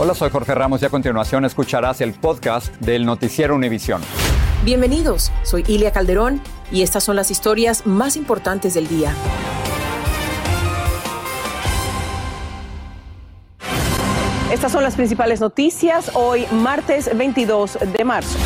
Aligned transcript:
Hola, 0.00 0.14
soy 0.14 0.30
Jorge 0.30 0.54
Ramos 0.54 0.80
y 0.80 0.84
a 0.84 0.90
continuación 0.90 1.44
escucharás 1.44 2.00
el 2.00 2.12
podcast 2.12 2.72
del 2.76 3.04
Noticiero 3.04 3.56
Univisión. 3.56 4.00
Bienvenidos, 4.64 5.32
soy 5.42 5.64
Ilia 5.66 5.90
Calderón 5.90 6.40
y 6.70 6.82
estas 6.82 7.02
son 7.02 7.16
las 7.16 7.32
historias 7.32 7.84
más 7.84 8.14
importantes 8.14 8.74
del 8.74 8.86
día. 8.86 9.12
Estas 14.52 14.70
son 14.70 14.84
las 14.84 14.94
principales 14.94 15.40
noticias 15.40 16.12
hoy, 16.14 16.46
martes 16.52 17.10
22 17.18 17.78
de 17.92 18.04
marzo. 18.04 18.38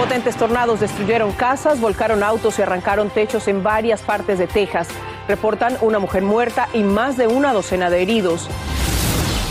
Potentes 0.00 0.34
tornados 0.34 0.80
destruyeron 0.80 1.30
casas, 1.30 1.80
volcaron 1.80 2.24
autos 2.24 2.58
y 2.58 2.62
arrancaron 2.62 3.10
techos 3.10 3.46
en 3.46 3.62
varias 3.62 4.02
partes 4.02 4.40
de 4.40 4.48
Texas. 4.48 4.88
Reportan 5.28 5.76
una 5.82 6.00
mujer 6.00 6.24
muerta 6.24 6.68
y 6.72 6.82
más 6.82 7.16
de 7.16 7.28
una 7.28 7.52
docena 7.52 7.90
de 7.90 8.02
heridos. 8.02 8.48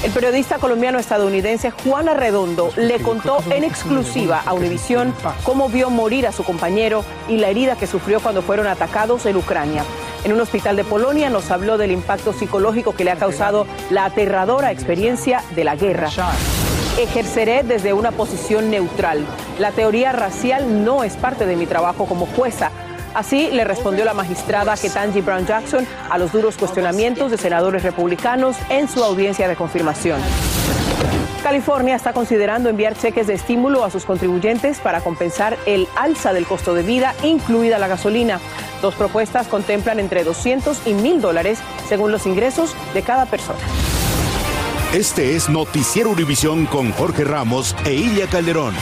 El 0.03 0.11
periodista 0.11 0.59
colombiano-estadounidense 0.59 1.71
Juan 1.71 2.09
Arredondo 2.09 2.71
le 2.75 2.99
contó 2.99 3.39
en 3.49 3.63
exclusiva 3.63 4.41
a 4.45 4.53
Univisión 4.53 5.13
cómo 5.43 5.67
vio 5.67 5.89
morir 5.89 6.27
a 6.27 6.31
su 6.31 6.43
compañero 6.43 7.03
y 7.27 7.37
la 7.37 7.49
herida 7.49 7.75
que 7.75 7.87
sufrió 7.87 8.19
cuando 8.19 8.41
fueron 8.41 8.67
atacados 8.67 9.25
en 9.25 9.37
Ucrania. 9.37 9.83
En 10.23 10.33
un 10.33 10.41
hospital 10.41 10.75
de 10.75 10.83
Polonia 10.83 11.29
nos 11.29 11.49
habló 11.49 11.77
del 11.77 11.91
impacto 11.91 12.33
psicológico 12.33 12.95
que 12.95 13.03
le 13.03 13.11
ha 13.11 13.15
causado 13.15 13.65
la 13.89 14.05
aterradora 14.05 14.71
experiencia 14.71 15.43
de 15.55 15.63
la 15.63 15.75
guerra. 15.75 16.09
Ejerceré 16.99 17.63
desde 17.63 17.93
una 17.93 18.11
posición 18.11 18.69
neutral. 18.69 19.25
La 19.59 19.71
teoría 19.71 20.11
racial 20.11 20.85
no 20.85 21.03
es 21.03 21.15
parte 21.17 21.45
de 21.45 21.55
mi 21.55 21.65
trabajo 21.65 22.05
como 22.05 22.25
jueza. 22.25 22.71
Así 23.16 23.49
le 23.49 23.63
respondió 23.63 24.03
la 24.03 24.13
magistrada 24.13 24.75
Ketanji 24.75 25.21
Brown 25.21 25.45
Jackson 25.45 25.88
a 26.09 26.17
los 26.17 26.33
duros 26.33 26.58
cuestionamientos 26.58 27.31
de 27.31 27.38
senadores 27.38 27.81
republicanos 27.81 28.58
en 28.69 28.89
su 28.89 29.02
audiencia 29.02 29.47
de 29.47 29.55
confirmación. 29.55 30.19
California 31.41 31.95
está 31.95 32.11
considerando 32.11 32.69
enviar 32.69 32.97
cheques 32.97 33.27
de 33.27 33.36
estímulo 33.36 33.86
a 33.86 33.89
sus 33.89 34.03
contribuyentes 34.03 34.80
para 34.80 34.99
compensar 34.99 35.58
el 35.66 35.88
alza 35.95 36.33
del 36.33 36.45
costo 36.45 36.73
de 36.73 36.83
vida, 36.83 37.16
incluida 37.23 37.80
la 37.80 37.88
gasolina. 37.88 38.39
Dos 38.81 38.95
propuestas 38.95 39.47
contemplan 39.47 39.99
entre 39.99 40.25
200 40.25 40.86
y 40.86 40.93
1000 40.93 41.21
dólares 41.21 41.59
según 41.88 42.11
los 42.11 42.25
ingresos 42.25 42.75
de 42.93 43.02
cada 43.02 43.25
persona. 43.27 43.59
Este 44.93 45.38
es 45.38 45.47
Noticiero 45.47 46.09
Univisión 46.09 46.66
con 46.66 46.91
Jorge 46.91 47.23
Ramos 47.23 47.75
e 47.86 47.93
Ilia 47.93 48.27
Calderón. 48.27 48.73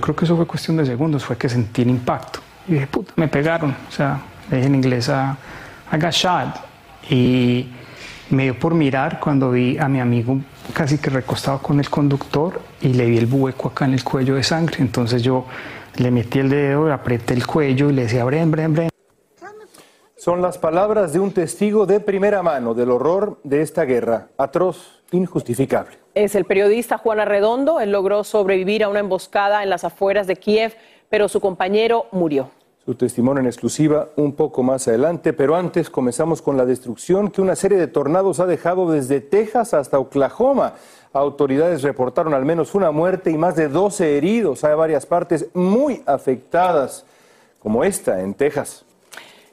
Creo 0.00 0.14
que 0.14 0.24
eso 0.24 0.36
fue 0.36 0.46
cuestión 0.46 0.76
de 0.76 0.86
segundos, 0.86 1.24
fue 1.24 1.36
que 1.36 1.48
sentí 1.48 1.82
el 1.82 1.90
impacto. 1.90 2.43
Y 2.68 2.74
dije, 2.74 2.86
puta, 2.86 3.12
me 3.16 3.28
pegaron. 3.28 3.74
O 3.88 3.92
sea, 3.92 4.20
le 4.50 4.56
dije 4.56 4.68
en 4.68 4.74
inglés 4.74 5.08
a 5.08 5.36
I 5.92 5.98
got 5.98 6.12
shot. 6.12 6.48
Y 7.10 7.68
me 8.30 8.44
dio 8.44 8.58
por 8.58 8.74
mirar 8.74 9.20
cuando 9.20 9.50
vi 9.50 9.78
a 9.78 9.88
mi 9.88 10.00
amigo 10.00 10.38
casi 10.72 10.98
que 10.98 11.10
recostado 11.10 11.58
con 11.60 11.78
el 11.78 11.90
conductor 11.90 12.60
y 12.80 12.88
le 12.88 13.06
vi 13.06 13.18
el 13.18 13.26
hueco 13.30 13.68
acá 13.68 13.84
en 13.84 13.94
el 13.94 14.04
cuello 14.04 14.36
de 14.36 14.42
sangre. 14.42 14.76
Entonces 14.78 15.22
yo 15.22 15.44
le 15.96 16.10
metí 16.10 16.38
el 16.38 16.48
dedo, 16.48 16.92
apreté 16.92 17.34
el 17.34 17.46
cuello 17.46 17.90
y 17.90 17.92
le 17.92 18.02
decía, 18.02 18.24
Bren, 18.24 18.50
Bren, 18.50 18.72
Bren. 18.72 18.88
Son 20.16 20.40
las 20.40 20.56
palabras 20.56 21.12
de 21.12 21.20
un 21.20 21.32
testigo 21.32 21.84
de 21.84 22.00
primera 22.00 22.42
mano 22.42 22.72
del 22.72 22.90
horror 22.90 23.38
de 23.44 23.60
esta 23.60 23.84
guerra, 23.84 24.28
atroz, 24.38 25.02
injustificable. 25.12 25.98
Es 26.14 26.34
el 26.34 26.46
periodista 26.46 26.96
Juan 26.96 27.20
Arredondo. 27.20 27.78
Él 27.78 27.92
logró 27.92 28.24
sobrevivir 28.24 28.84
a 28.84 28.88
una 28.88 29.00
emboscada 29.00 29.62
en 29.62 29.68
las 29.68 29.84
afueras 29.84 30.26
de 30.26 30.36
Kiev, 30.36 30.72
pero 31.08 31.28
su 31.28 31.40
compañero 31.40 32.06
murió. 32.12 32.50
Su 32.84 32.94
testimonio 32.94 33.40
en 33.40 33.46
exclusiva 33.46 34.08
un 34.16 34.34
poco 34.34 34.62
más 34.62 34.86
adelante, 34.88 35.32
pero 35.32 35.56
antes 35.56 35.88
comenzamos 35.88 36.42
con 36.42 36.58
la 36.58 36.66
destrucción 36.66 37.30
que 37.30 37.40
una 37.40 37.56
serie 37.56 37.78
de 37.78 37.86
tornados 37.86 38.40
ha 38.40 38.46
dejado 38.46 38.90
desde 38.90 39.22
Texas 39.22 39.72
hasta 39.72 39.98
Oklahoma. 39.98 40.74
Autoridades 41.14 41.82
reportaron 41.82 42.34
al 42.34 42.44
menos 42.44 42.74
una 42.74 42.90
muerte 42.90 43.30
y 43.30 43.38
más 43.38 43.56
de 43.56 43.68
12 43.68 44.18
heridos. 44.18 44.64
Hay 44.64 44.74
varias 44.74 45.06
partes 45.06 45.46
muy 45.54 46.02
afectadas, 46.04 47.06
como 47.58 47.84
esta 47.84 48.20
en 48.20 48.34
Texas. 48.34 48.84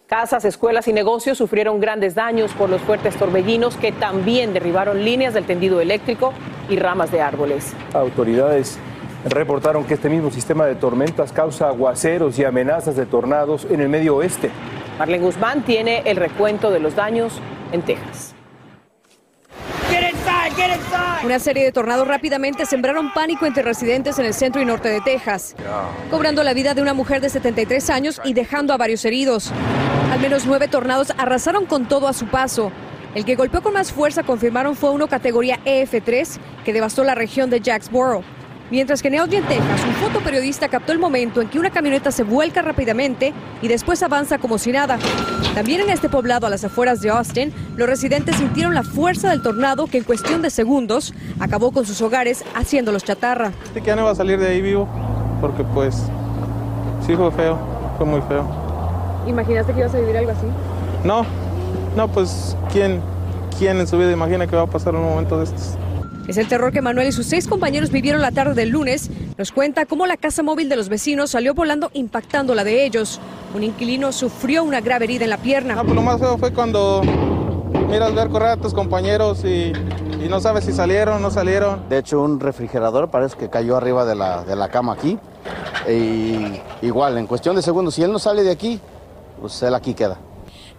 Casas, 0.07 0.43
escuelas 0.43 0.89
y 0.89 0.93
negocios 0.93 1.37
sufrieron 1.37 1.79
grandes 1.79 2.15
daños 2.15 2.51
por 2.51 2.69
los 2.69 2.81
fuertes 2.81 3.15
torbellinos 3.15 3.77
que 3.77 3.93
también 3.93 4.51
derribaron 4.51 5.05
líneas 5.05 5.33
del 5.33 5.45
tendido 5.45 5.79
eléctrico 5.79 6.33
y 6.67 6.75
ramas 6.75 7.13
de 7.13 7.21
árboles. 7.21 7.71
Autoridades 7.93 8.77
reportaron 9.25 9.83
que 9.85 9.93
este 9.93 10.09
mismo 10.09 10.31
sistema 10.31 10.65
de 10.65 10.75
tormentas 10.75 11.31
causa 11.31 11.67
aguaceros 11.67 12.37
y 12.39 12.43
amenazas 12.43 12.95
de 12.95 13.05
tornados 13.05 13.67
en 13.69 13.81
el 13.81 13.89
medio 13.89 14.15
oeste. 14.15 14.49
Marlene 14.97 15.23
Guzmán 15.23 15.63
tiene 15.63 16.03
el 16.05 16.17
recuento 16.17 16.71
de 16.71 16.79
los 16.79 16.95
daños 16.95 17.39
en 17.71 17.81
Texas. 17.81 18.35
Una 21.23 21.37
serie 21.37 21.63
de 21.63 21.71
tornados 21.71 22.07
rápidamente 22.07 22.65
sembraron 22.65 23.13
pánico 23.13 23.45
entre 23.45 23.61
residentes 23.61 24.17
en 24.17 24.25
el 24.25 24.33
centro 24.33 24.59
y 24.59 24.65
norte 24.65 24.89
de 24.89 25.01
Texas, 25.01 25.55
cobrando 26.09 26.43
la 26.43 26.53
vida 26.53 26.73
de 26.73 26.81
una 26.81 26.95
mujer 26.95 27.21
de 27.21 27.29
73 27.29 27.89
años 27.91 28.19
y 28.23 28.33
dejando 28.33 28.73
a 28.73 28.77
varios 28.77 29.05
heridos. 29.05 29.51
Al 30.11 30.19
menos 30.19 30.47
nueve 30.47 30.67
tornados 30.67 31.13
arrasaron 31.17 31.67
con 31.67 31.87
todo 31.87 32.07
a 32.07 32.13
su 32.13 32.25
paso. 32.25 32.71
El 33.13 33.23
que 33.23 33.35
golpeó 33.35 33.61
con 33.61 33.73
más 33.73 33.91
fuerza, 33.91 34.23
confirmaron, 34.23 34.75
fue 34.75 34.89
uno 34.89 35.07
categoría 35.07 35.59
EF3 35.63 36.39
que 36.65 36.73
devastó 36.73 37.03
la 37.03 37.13
región 37.13 37.49
de 37.49 37.61
Jacksboro. 37.61 38.23
Mientras 38.71 39.01
que 39.01 39.09
en 39.09 39.15
Elgin, 39.15 39.43
Texas, 39.43 39.81
un 39.85 39.93
fotoperiodista 39.95 40.69
captó 40.69 40.93
el 40.93 40.99
momento 40.99 41.41
en 41.41 41.49
que 41.49 41.59
una 41.59 41.71
camioneta 41.71 42.09
se 42.09 42.23
vuelca 42.23 42.61
rápidamente 42.61 43.33
y 43.61 43.67
después 43.67 44.01
avanza 44.01 44.37
como 44.37 44.57
si 44.57 44.71
nada. 44.71 44.97
También 45.53 45.81
en 45.81 45.89
este 45.89 46.07
poblado 46.07 46.47
a 46.47 46.49
las 46.49 46.63
afueras 46.63 47.01
de 47.01 47.09
Austin, 47.09 47.53
los 47.75 47.89
residentes 47.89 48.37
sintieron 48.37 48.73
la 48.73 48.83
fuerza 48.83 49.29
del 49.29 49.41
tornado 49.41 49.87
que 49.87 49.97
en 49.97 50.05
cuestión 50.05 50.41
de 50.41 50.49
segundos 50.49 51.13
acabó 51.41 51.73
con 51.73 51.85
sus 51.85 52.01
hogares 52.01 52.45
haciéndolos 52.55 53.03
chatarra. 53.03 53.51
que 53.73 53.81
ya 53.81 53.97
no 53.97 54.05
va 54.05 54.11
a 54.11 54.15
salir 54.15 54.39
de 54.39 54.47
ahí 54.47 54.61
vivo 54.61 54.87
porque 55.41 55.65
pues 55.65 56.03
sí 57.05 57.13
fue 57.17 57.29
feo, 57.31 57.59
fue 57.97 58.05
muy 58.05 58.21
feo. 58.21 58.47
¿Imaginaste 59.27 59.73
que 59.73 59.79
ibas 59.81 59.93
a 59.93 59.99
vivir 59.99 60.15
algo 60.15 60.31
así? 60.31 60.47
No, 61.03 61.25
no, 61.97 62.07
pues 62.07 62.55
¿quién, 62.71 63.01
quién 63.59 63.81
en 63.81 63.87
su 63.87 63.97
vida 63.97 64.13
imagina 64.13 64.47
que 64.47 64.55
va 64.55 64.61
a 64.61 64.67
pasar 64.67 64.95
un 64.95 65.03
momento 65.03 65.37
de 65.37 65.43
estos? 65.43 65.75
Es 66.27 66.37
el 66.37 66.47
terror 66.47 66.71
que 66.71 66.81
Manuel 66.81 67.07
y 67.07 67.11
sus 67.11 67.25
seis 67.25 67.47
compañeros 67.47 67.91
vivieron 67.91 68.21
la 68.21 68.31
tarde 68.31 68.53
del 68.53 68.69
lunes. 68.69 69.09
Nos 69.37 69.51
cuenta 69.51 69.85
cómo 69.85 70.05
la 70.05 70.17
casa 70.17 70.43
móvil 70.43 70.69
de 70.69 70.75
los 70.75 70.87
vecinos 70.87 71.31
salió 71.31 71.53
volando 71.53 71.89
impactando 71.93 72.55
la 72.55 72.63
de 72.63 72.85
ellos. 72.85 73.19
Un 73.53 73.63
inquilino 73.63 74.11
sufrió 74.11 74.63
una 74.63 74.81
grave 74.81 75.05
herida 75.05 75.25
en 75.25 75.29
la 75.31 75.37
pierna. 75.37 75.75
No, 75.75 75.83
pues 75.83 75.95
lo 75.95 76.01
más 76.01 76.19
feo 76.19 76.37
fue 76.37 76.53
cuando 76.53 77.01
miras 77.89 78.13
ver 78.13 78.29
correr 78.29 78.49
a 78.49 78.57
tus 78.57 78.73
compañeros 78.73 79.43
y, 79.43 79.73
y 80.23 80.29
no 80.29 80.39
sabes 80.39 80.63
si 80.63 80.71
salieron 80.71 81.15
o 81.15 81.19
no 81.19 81.31
salieron. 81.31 81.89
De 81.89 81.97
hecho, 81.97 82.21
un 82.21 82.39
refrigerador 82.39 83.09
parece 83.09 83.35
que 83.35 83.49
cayó 83.49 83.75
arriba 83.75 84.05
de 84.05 84.15
la, 84.15 84.43
de 84.43 84.55
la 84.55 84.69
cama 84.69 84.93
aquí. 84.93 85.17
Y 85.89 86.61
igual, 86.81 87.17
en 87.17 87.27
cuestión 87.27 87.55
de 87.55 87.61
segundos, 87.61 87.95
si 87.95 88.03
él 88.03 88.11
no 88.11 88.19
sale 88.19 88.43
de 88.43 88.51
aquí, 88.51 88.79
pues 89.41 89.61
él 89.63 89.73
aquí 89.73 89.93
queda. 89.95 90.17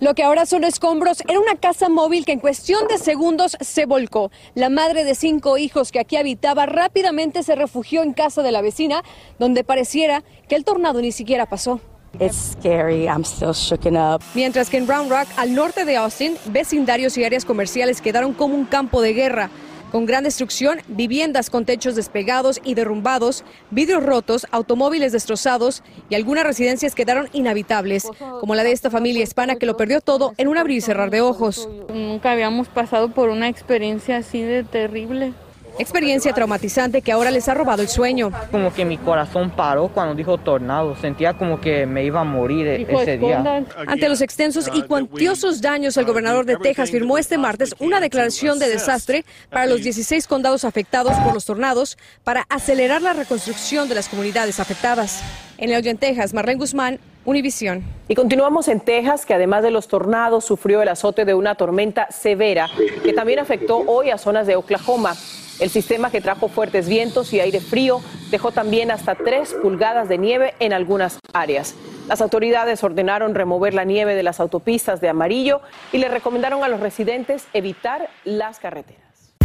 Lo 0.03 0.15
que 0.17 0.25
ahora 0.25 0.47
son 0.47 0.65
escombros 0.65 1.23
era 1.29 1.39
una 1.39 1.55
casa 1.55 1.89
móvil 1.89 2.25
que 2.25 2.33
en 2.33 2.41
cuestión 2.41 2.89
de 2.89 2.99
segundos 2.99 3.57
se 3.61 3.87
volcó. 3.87 4.33
La 4.57 4.69
madre 4.69 5.05
de 5.05 5.15
cinco 5.15 5.59
hijos 5.59 5.93
que 5.93 6.01
aquí 6.01 6.17
habitaba 6.17 6.67
rápidamente 6.67 7.45
se 7.45 7.55
refugió 7.55 8.03
en 8.03 8.13
casa 8.13 8.43
de 8.43 8.51
la 8.51 8.63
vecina, 8.63 9.05
donde 9.39 9.63
pareciera 9.63 10.25
que 10.49 10.57
el 10.57 10.65
tornado 10.65 11.01
ni 11.01 11.13
siquiera 11.13 11.47
pasó. 11.47 11.81
It's 12.19 12.57
scary. 12.59 13.07
I'm 13.07 13.23
still 13.23 13.53
shooken 13.53 13.97
up. 13.97 14.21
Mientras 14.35 14.71
que 14.71 14.79
en 14.79 14.89
Round 14.89 15.09
Rock, 15.09 15.29
al 15.37 15.55
norte 15.55 15.85
de 15.85 15.97
Austin, 15.97 16.37
vecindarios 16.47 17.17
y 17.17 17.23
áreas 17.23 17.45
comerciales 17.45 18.01
quedaron 18.01 18.33
como 18.33 18.57
un 18.57 18.65
campo 18.65 19.03
de 19.03 19.13
guerra. 19.13 19.51
Con 19.93 20.07
gran 20.07 20.25
destrucción, 20.25 20.81
viviendas 20.89 21.51
con 21.51 21.67
techos 21.67 21.95
despegados 21.95 22.61
y 22.65 22.75
derrumbados, 22.75 23.45
vidrios 23.71 24.03
rotos, 24.03 24.47
automóviles 24.51 25.13
destrozados 25.13 25.83
y 26.09 26.15
algunas 26.15 26.45
residencias 26.45 26.95
quedaron 26.95 27.29
inhabitables, 27.35 28.09
como 28.41 28.55
la 28.55 28.65
de 28.65 28.73
esta 28.73 28.91
familia 28.91 29.23
hispana 29.23 29.57
que 29.57 29.67
lo 29.67 29.77
perdió 29.77 30.01
todo 30.01 30.33
en 30.39 30.49
un 30.49 30.57
abrir 30.57 30.79
y 30.79 30.81
cerrar 30.81 31.11
de 31.11 31.21
ojos. 31.21 31.69
Nunca 31.93 32.33
habíamos 32.33 32.69
pasado 32.69 33.11
por 33.11 33.29
una 33.29 33.49
experiencia 33.49 34.17
así 34.17 34.41
de 34.41 34.65
terrible. 34.65 35.35
Experiencia 35.79 36.33
traumatizante 36.33 37.03
que 37.03 37.13
ahora 37.13 37.31
les 37.31 37.49
ha 37.49 37.55
robado 37.55 37.83
el 37.83 37.89
sueño. 37.89 38.31
Como 38.51 38.73
que 38.73 38.85
mi 38.85 38.99
corazón 38.99 39.51
paró 39.51 39.89
cuando 39.89 40.15
dijo 40.15 40.39
tornado. 40.39 40.95
Sentía 40.97 41.35
como 41.35 41.61
que 41.61 41.87
me 41.87 42.05
iba 42.05 42.21
a 42.21 42.25
morir 42.25 42.67
ese 42.67 43.19
día. 43.19 43.65
Ante 43.87 44.09
los 44.09 44.21
extensos 44.21 44.71
y 44.73 44.83
cuantiosos 44.83 45.61
daños, 45.61 45.97
el 45.97 46.05
gobernador 46.05 46.45
de 46.45 46.57
Texas 46.57 46.91
firmó 46.91 47.19
este 47.19 47.39
martes 47.39 47.75
una 47.79 48.01
declaración 48.01 48.59
de 48.59 48.69
desastre 48.69 49.25
para 49.51 49.67
los 49.67 49.83
16 49.83 50.27
condados 50.27 50.65
afectados 50.65 51.15
por 51.19 51.35
los 51.35 51.45
tornados 51.45 51.99
para 52.25 52.47
acelerar 52.49 53.03
la 53.03 53.13
reconstrucción 53.13 53.89
de 53.89 53.95
las 53.95 54.09
comunidades 54.09 54.61
afectadas. 54.61 55.23
En 55.59 55.71
El 55.71 55.87
en 55.87 55.99
Texas, 55.99 56.35
Marlene 56.35 56.59
Guzmán, 56.59 56.99
Univisión. 57.25 57.85
Y 58.09 58.17
continuamos 58.17 58.67
en 58.67 58.81
Texas, 58.81 59.25
que 59.25 59.35
además 59.35 59.63
de 59.63 59.71
los 59.71 59.87
tornados 59.87 60.45
sufrió 60.45 60.83
el 60.83 60.89
azote 60.89 61.25
de 61.25 61.35
una 61.35 61.55
tormenta 61.55 62.11
severa 62.11 62.69
que 63.05 63.13
también 63.13 63.39
afectó 63.39 63.79
hoy 63.79 64.11
a 64.11 64.19
zonas 64.19 64.47
de 64.49 64.57
Oklahoma. 64.57 65.15
El 65.63 65.71
sistema 65.71 66.11
que 66.11 66.21
trajo 66.21 66.49
fuertes 66.49 66.89
vientos 66.89 67.33
y 67.33 67.39
aire 67.39 67.61
frío 67.61 68.01
dejó 68.33 68.51
también 68.51 68.91
hasta 68.91 69.15
tres 69.15 69.55
pulgadas 69.63 70.09
de 70.09 70.19
nieve 70.19 70.55
en 70.59 70.73
algunas 70.73 71.21
áreas. 71.33 71.77
Las 72.09 72.21
autoridades 72.21 72.83
ordenaron 72.83 73.33
remover 73.33 73.73
la 73.73 73.85
nieve 73.85 74.17
de 74.17 74.25
las 74.25 74.41
autopistas 74.41 75.01
de 75.01 75.09
amarillo 75.09 75.61
y 75.93 75.99
le 75.99 76.09
recomendaron 76.09 76.65
a 76.65 76.69
los 76.69 76.81
residentes 76.81 77.47
evitar 77.53 78.11
las 78.25 78.59
carreteras. 78.59 79.37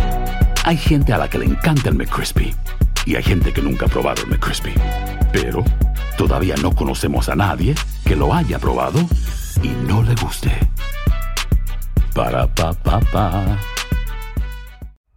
Hay 0.63 0.77
gente 0.77 1.13
a 1.13 1.19
la 1.19 1.29
que 1.29 1.37
le 1.37 1.45
encanta 1.45 1.89
el 1.89 1.95
McCrispy 1.95 2.55
y 3.05 3.15
hay 3.15 3.21
gente 3.21 3.53
que 3.53 3.61
nunca 3.61 3.85
ha 3.85 3.89
probado 3.89 4.23
el 4.23 4.29
McCrispy. 4.29 4.73
Pero 5.31 5.63
todavía 6.17 6.55
no 6.63 6.73
conocemos 6.73 7.29
a 7.29 7.35
nadie 7.35 7.75
que 8.07 8.15
lo 8.15 8.33
haya 8.33 8.57
probado 8.57 9.01
y 9.61 9.67
no 9.87 10.01
le 10.01 10.15
guste. 10.15 10.49
Para 12.15 12.47
pa 12.47 12.73
pa 12.73 13.01
pa. 13.01 13.76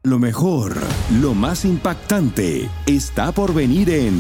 Lo 0.03 0.19
mejor, 0.19 0.77
lo 1.21 1.35
más 1.35 1.67
impactante, 1.67 2.71
está 2.87 3.33
por 3.33 3.53
venir 3.53 3.91
en 3.91 4.15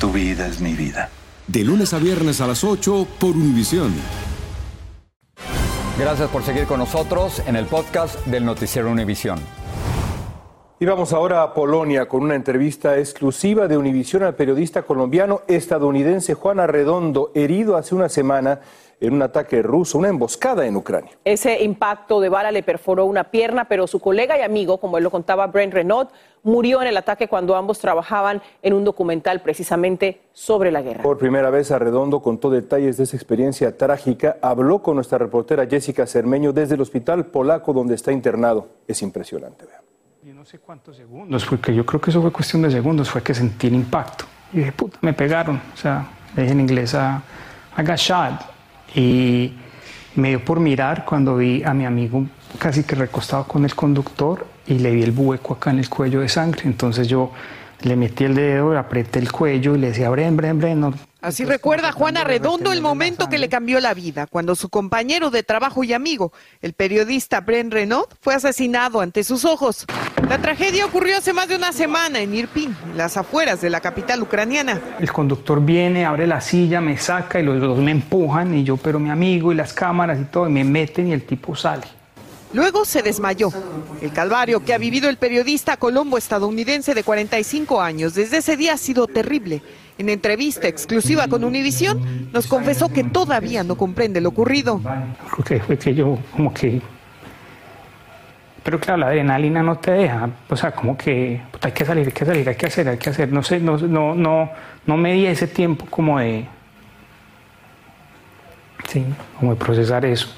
Tu 0.00 0.10
vida 0.10 0.48
es 0.48 0.60
mi 0.60 0.72
vida. 0.72 1.08
De 1.46 1.62
lunes 1.62 1.94
a 1.94 1.98
viernes 1.98 2.40
a 2.40 2.48
las 2.48 2.64
8 2.64 3.06
por 3.20 3.36
Univisión. 3.36 3.94
Gracias 5.96 6.28
por 6.30 6.42
seguir 6.42 6.64
con 6.64 6.80
nosotros 6.80 7.40
en 7.46 7.54
el 7.54 7.66
podcast 7.66 8.26
del 8.26 8.44
Noticiero 8.44 8.90
Univisión. 8.90 9.38
Y 10.80 10.86
vamos 10.86 11.12
ahora 11.12 11.44
a 11.44 11.54
Polonia 11.54 12.08
con 12.08 12.24
una 12.24 12.34
entrevista 12.34 12.98
exclusiva 12.98 13.68
de 13.68 13.76
Univisión 13.76 14.24
al 14.24 14.34
periodista 14.34 14.82
colombiano 14.82 15.42
estadounidense 15.46 16.34
Juan 16.34 16.58
Arredondo, 16.58 17.30
herido 17.36 17.76
hace 17.76 17.94
una 17.94 18.08
semana 18.08 18.62
en 19.00 19.14
un 19.14 19.22
ataque 19.22 19.62
ruso, 19.62 19.98
una 19.98 20.08
emboscada 20.08 20.66
en 20.66 20.76
Ucrania. 20.76 21.12
Ese 21.24 21.62
impacto 21.64 22.20
de 22.20 22.28
bala 22.28 22.50
le 22.52 22.62
perforó 22.62 23.06
una 23.06 23.24
pierna, 23.24 23.64
pero 23.66 23.86
su 23.86 23.98
colega 23.98 24.38
y 24.38 24.42
amigo, 24.42 24.78
como 24.78 24.98
él 24.98 25.04
lo 25.04 25.10
contaba 25.10 25.46
Brent 25.46 25.72
Renaud, 25.72 26.08
murió 26.42 26.82
en 26.82 26.88
el 26.88 26.96
ataque 26.96 27.28
cuando 27.28 27.56
ambos 27.56 27.78
trabajaban 27.78 28.42
en 28.62 28.74
un 28.74 28.84
documental 28.84 29.40
precisamente 29.40 30.20
sobre 30.32 30.70
la 30.70 30.82
guerra. 30.82 31.02
Por 31.02 31.18
primera 31.18 31.50
vez, 31.50 31.70
Arredondo 31.70 32.20
contó 32.20 32.50
detalles 32.50 32.98
de 32.98 33.04
esa 33.04 33.16
experiencia 33.16 33.76
trágica. 33.76 34.36
Habló 34.42 34.80
con 34.82 34.96
nuestra 34.96 35.18
reportera 35.18 35.66
Jessica 35.66 36.06
Cermeño 36.06 36.52
desde 36.52 36.74
el 36.74 36.80
hospital 36.80 37.26
polaco 37.26 37.72
donde 37.72 37.94
está 37.94 38.12
internado. 38.12 38.68
Es 38.86 39.02
impresionante, 39.02 39.64
vean. 39.66 39.80
Yo 40.22 40.34
no 40.34 40.44
sé 40.44 40.58
cuántos 40.58 40.96
segundos, 40.96 41.46
porque 41.46 41.74
yo 41.74 41.86
creo 41.86 42.00
que 42.00 42.10
eso 42.10 42.20
fue 42.20 42.30
cuestión 42.30 42.60
de 42.60 42.70
segundos, 42.70 43.08
fue 43.08 43.22
que 43.22 43.32
sentí 43.32 43.68
el 43.68 43.74
impacto. 43.74 44.26
Y 44.52 44.58
dije, 44.58 44.72
puta, 44.72 44.98
me 45.00 45.14
pegaron. 45.14 45.60
O 45.72 45.76
sea, 45.76 46.06
le 46.36 46.42
dije 46.42 46.52
en 46.52 46.60
inglés 46.60 46.94
a, 46.94 47.22
I 47.78 47.82
got 47.82 47.96
shot. 47.96 48.59
Y 48.94 49.52
me 50.16 50.30
dio 50.30 50.44
por 50.44 50.60
mirar 50.60 51.04
cuando 51.04 51.36
vi 51.36 51.62
a 51.62 51.72
mi 51.74 51.86
amigo 51.86 52.26
casi 52.58 52.82
que 52.82 52.96
recostado 52.96 53.44
con 53.44 53.64
el 53.64 53.74
conductor 53.74 54.46
y 54.66 54.78
le 54.78 54.90
vi 54.90 55.02
el 55.02 55.12
hueco 55.16 55.54
acá 55.54 55.70
en 55.70 55.78
el 55.78 55.88
cuello 55.88 56.20
de 56.20 56.28
sangre. 56.28 56.62
Entonces 56.64 57.08
yo 57.08 57.32
le 57.82 57.96
metí 57.96 58.24
el 58.24 58.34
dedo, 58.34 58.76
apreté 58.78 59.18
el 59.18 59.30
cuello 59.32 59.74
y 59.74 59.78
le 59.78 59.88
decía, 59.88 60.10
Bren, 60.10 60.36
Bren, 60.36 60.58
Bren. 60.58 60.80
No. 60.80 60.94
Así 61.20 61.44
recuerda 61.44 61.92
Juana 61.92 62.24
Redondo 62.24 62.72
el 62.72 62.80
momento 62.80 63.28
que 63.28 63.38
le 63.38 63.50
cambió 63.50 63.78
la 63.80 63.92
vida, 63.92 64.26
cuando 64.26 64.54
su 64.54 64.70
compañero 64.70 65.30
de 65.30 65.42
trabajo 65.42 65.84
y 65.84 65.92
amigo, 65.92 66.32
el 66.62 66.72
periodista 66.72 67.42
Bren 67.42 67.70
Renaud, 67.70 68.06
fue 68.22 68.34
asesinado 68.34 69.00
ante 69.00 69.22
sus 69.22 69.44
ojos. 69.44 69.84
La 70.28 70.38
tragedia 70.38 70.86
ocurrió 70.86 71.18
hace 71.18 71.34
más 71.34 71.48
de 71.48 71.56
una 71.56 71.72
semana 71.72 72.20
en 72.20 72.34
Irpin, 72.34 72.74
las 72.96 73.18
afueras 73.18 73.60
de 73.60 73.68
la 73.68 73.80
capital 73.80 74.22
ucraniana. 74.22 74.80
El 74.98 75.12
conductor 75.12 75.62
viene, 75.62 76.06
abre 76.06 76.26
la 76.26 76.40
silla, 76.40 76.80
me 76.80 76.96
saca 76.96 77.38
y 77.38 77.42
los 77.42 77.60
dos 77.60 77.78
me 77.78 77.90
empujan 77.90 78.54
y 78.54 78.64
yo, 78.64 78.78
pero 78.78 78.98
mi 78.98 79.10
amigo 79.10 79.52
y 79.52 79.56
las 79.56 79.74
cámaras 79.74 80.18
y 80.20 80.24
todo, 80.24 80.48
y 80.48 80.52
me 80.52 80.64
meten 80.64 81.08
y 81.08 81.12
el 81.12 81.24
tipo 81.24 81.54
sale. 81.54 81.99
Luego 82.52 82.84
se 82.84 83.02
desmayó. 83.02 83.50
El 84.02 84.12
calvario 84.12 84.64
que 84.64 84.74
ha 84.74 84.78
vivido 84.78 85.08
el 85.08 85.16
periodista 85.16 85.76
colombo 85.76 86.18
estadounidense 86.18 86.94
de 86.94 87.04
45 87.04 87.80
años 87.80 88.14
desde 88.14 88.38
ese 88.38 88.56
día 88.56 88.74
ha 88.74 88.78
sido 88.78 89.06
terrible. 89.06 89.62
En 89.98 90.08
entrevista 90.08 90.66
exclusiva 90.66 91.28
con 91.28 91.44
Univisión, 91.44 92.30
nos 92.32 92.46
confesó 92.46 92.88
que 92.88 93.04
todavía 93.04 93.62
no 93.62 93.76
comprende 93.76 94.20
lo 94.20 94.30
ocurrido. 94.30 94.80
Creo 94.80 95.44
que 95.44 95.60
fue 95.60 95.78
que 95.78 95.94
yo 95.94 96.18
como 96.32 96.52
que... 96.54 96.80
Pero 98.62 98.80
claro, 98.80 98.98
la 98.98 99.06
adrenalina 99.08 99.62
no 99.62 99.78
te 99.78 99.90
deja, 99.90 100.30
o 100.48 100.56
sea, 100.56 100.72
como 100.72 100.96
que 100.96 101.40
hay 101.60 101.72
que 101.72 101.84
salir, 101.84 102.06
hay 102.06 102.12
que 102.12 102.24
salir, 102.24 102.48
hay 102.48 102.56
que 102.56 102.66
hacer, 102.66 102.88
hay 102.88 102.98
que 102.98 103.10
hacer. 103.10 103.32
No 103.32 103.42
sé, 103.42 103.60
no, 103.60 103.76
no, 103.78 104.14
no, 104.14 104.50
no 104.86 104.96
me 104.96 105.12
di 105.12 105.26
ese 105.26 105.46
tiempo 105.46 105.86
como 105.88 106.18
de... 106.18 106.46
Sí, 108.88 109.04
como 109.38 109.54
de 109.54 109.56
procesar 109.56 110.04
eso. 110.04 110.34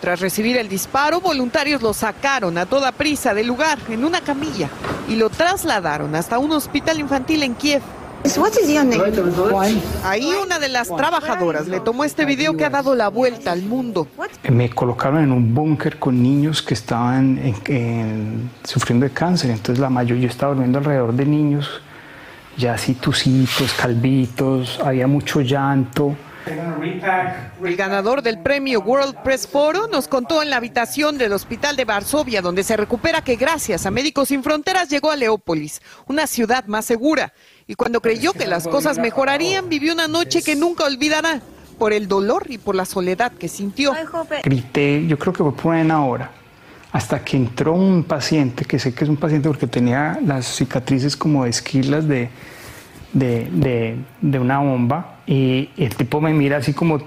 Tras 0.00 0.20
recibir 0.20 0.56
el 0.56 0.68
disparo, 0.68 1.20
voluntarios 1.20 1.82
lo 1.82 1.92
sacaron 1.92 2.56
a 2.56 2.66
toda 2.66 2.92
prisa 2.92 3.34
del 3.34 3.48
lugar 3.48 3.78
en 3.88 4.04
una 4.04 4.20
camilla 4.20 4.68
y 5.08 5.16
lo 5.16 5.28
trasladaron 5.28 6.14
hasta 6.14 6.38
un 6.38 6.52
hospital 6.52 7.00
infantil 7.00 7.42
en 7.42 7.54
Kiev. 7.54 7.82
Ahí 10.04 10.30
una 10.44 10.58
de 10.58 10.68
las 10.68 10.88
trabajadoras 10.88 11.66
le 11.66 11.80
tomó 11.80 12.04
este 12.04 12.24
video 12.24 12.56
que 12.56 12.64
ha 12.64 12.70
dado 12.70 12.94
la 12.94 13.08
vuelta 13.08 13.52
al 13.52 13.62
mundo. 13.62 14.06
Me 14.48 14.70
colocaron 14.70 15.22
en 15.22 15.32
un 15.32 15.54
búnker 15.54 15.98
con 15.98 16.22
niños 16.22 16.62
que 16.62 16.74
estaban 16.74 17.40
sufriendo 18.64 19.06
de 19.06 19.12
cáncer, 19.12 19.50
entonces 19.50 19.80
la 19.80 19.90
mayoría 19.90 20.24
yo 20.24 20.28
estaba 20.28 20.52
durmiendo 20.52 20.78
alrededor 20.78 21.12
de 21.12 21.26
niños, 21.26 21.80
ya 22.56 22.74
así 22.74 22.94
tucitos, 22.94 23.72
calvitos, 23.74 24.78
había 24.84 25.06
mucho 25.06 25.40
llanto. 25.40 26.14
El 26.48 27.76
ganador 27.76 28.22
del 28.22 28.38
premio 28.40 28.80
World 28.80 29.22
Press 29.22 29.46
Forum 29.46 29.90
nos 29.90 30.08
contó 30.08 30.42
en 30.42 30.50
la 30.50 30.56
habitación 30.56 31.18
del 31.18 31.32
hospital 31.32 31.76
de 31.76 31.84
Varsovia, 31.84 32.40
donde 32.42 32.64
se 32.64 32.76
recupera 32.76 33.22
que 33.22 33.36
gracias 33.36 33.86
a 33.86 33.90
Médicos 33.90 34.28
Sin 34.28 34.42
Fronteras 34.42 34.88
llegó 34.88 35.10
a 35.10 35.16
Leópolis, 35.16 35.82
una 36.06 36.26
ciudad 36.26 36.64
más 36.66 36.84
segura. 36.84 37.32
Y 37.66 37.74
cuando 37.74 38.00
creyó 38.00 38.32
que 38.32 38.46
las 38.46 38.66
cosas 38.66 38.98
mejorarían, 38.98 39.68
vivió 39.68 39.92
una 39.92 40.08
noche 40.08 40.42
que 40.42 40.56
nunca 40.56 40.84
olvidará 40.84 41.40
por 41.78 41.92
el 41.92 42.08
dolor 42.08 42.46
y 42.48 42.58
por 42.58 42.74
la 42.74 42.84
soledad 42.84 43.32
que 43.32 43.48
sintió. 43.48 43.94
Grité, 44.42 45.06
yo 45.06 45.18
creo 45.18 45.32
que 45.32 45.42
fue 45.42 45.52
por 45.52 45.74
una 45.74 46.04
hora, 46.04 46.30
hasta 46.92 47.24
que 47.24 47.36
entró 47.36 47.74
un 47.74 48.04
paciente, 48.04 48.64
que 48.64 48.78
sé 48.78 48.94
que 48.94 49.04
es 49.04 49.10
un 49.10 49.16
paciente 49.16 49.48
porque 49.48 49.66
tenía 49.66 50.18
las 50.24 50.46
cicatrices 50.46 51.16
como 51.16 51.44
de 51.44 51.50
esquilas 51.50 52.08
de, 52.08 52.30
de, 53.18 53.96
de 54.20 54.38
una 54.38 54.58
bomba 54.58 55.18
y 55.26 55.70
el 55.76 55.94
tipo 55.94 56.20
me 56.20 56.32
mira 56.32 56.56
así 56.56 56.72
como, 56.72 57.00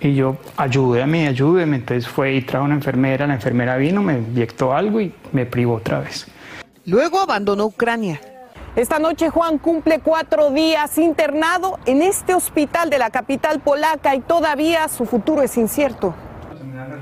y 0.00 0.14
yo, 0.14 0.36
ayúdeme, 0.56 1.28
ayúdeme. 1.28 1.76
Entonces 1.76 2.08
fue 2.08 2.34
y 2.34 2.42
trajo 2.42 2.64
una 2.64 2.74
enfermera, 2.74 3.26
la 3.26 3.34
enfermera 3.34 3.76
vino, 3.76 4.02
me 4.02 4.18
inyectó 4.18 4.74
algo 4.74 5.00
y 5.00 5.14
me 5.32 5.46
privó 5.46 5.74
otra 5.74 6.00
vez. 6.00 6.26
Luego 6.84 7.20
abandonó 7.20 7.66
Ucrania. 7.66 8.20
Esta 8.76 8.98
noche 8.98 9.30
Juan 9.30 9.58
cumple 9.58 10.00
cuatro 10.00 10.50
días 10.50 10.98
internado 10.98 11.78
en 11.86 12.02
este 12.02 12.34
hospital 12.34 12.90
de 12.90 12.98
la 12.98 13.10
capital 13.10 13.60
polaca 13.60 14.16
y 14.16 14.20
todavía 14.20 14.88
su 14.88 15.06
futuro 15.06 15.42
es 15.42 15.56
incierto. 15.56 16.12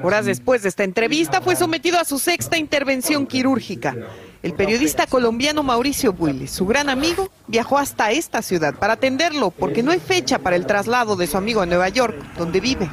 Horas 0.03 0.27
después 0.27 0.63
de 0.63 0.69
esta 0.69 0.85
entrevista 0.85 1.41
fue 1.41 1.57
sometido 1.57 1.99
a 1.99 2.05
su 2.05 2.19
sexta 2.19 2.59
intervención 2.59 3.27
quirúrgica. 3.27 3.97
El 4.43 4.55
periodista 4.55 5.07
colombiano 5.07 5.63
Mauricio 5.63 6.13
Builes, 6.13 6.51
su 6.51 6.67
gran 6.67 6.89
amigo, 6.89 7.31
viajó 7.47 7.79
hasta 7.79 8.11
esta 8.11 8.43
ciudad 8.43 8.75
para 8.75 8.95
atenderlo 8.95 9.53
porque 9.53 9.85
no 9.85 9.93
hay 9.93 10.01
fecha 10.01 10.41
para 10.41 10.57
el 10.57 10.67
traslado 10.67 11.15
de 11.15 11.29
su 11.29 11.37
amigo 11.37 11.61
a 11.61 11.67
Nueva 11.67 11.89
York, 11.91 12.17
donde 12.37 12.59
vive. 12.59 12.91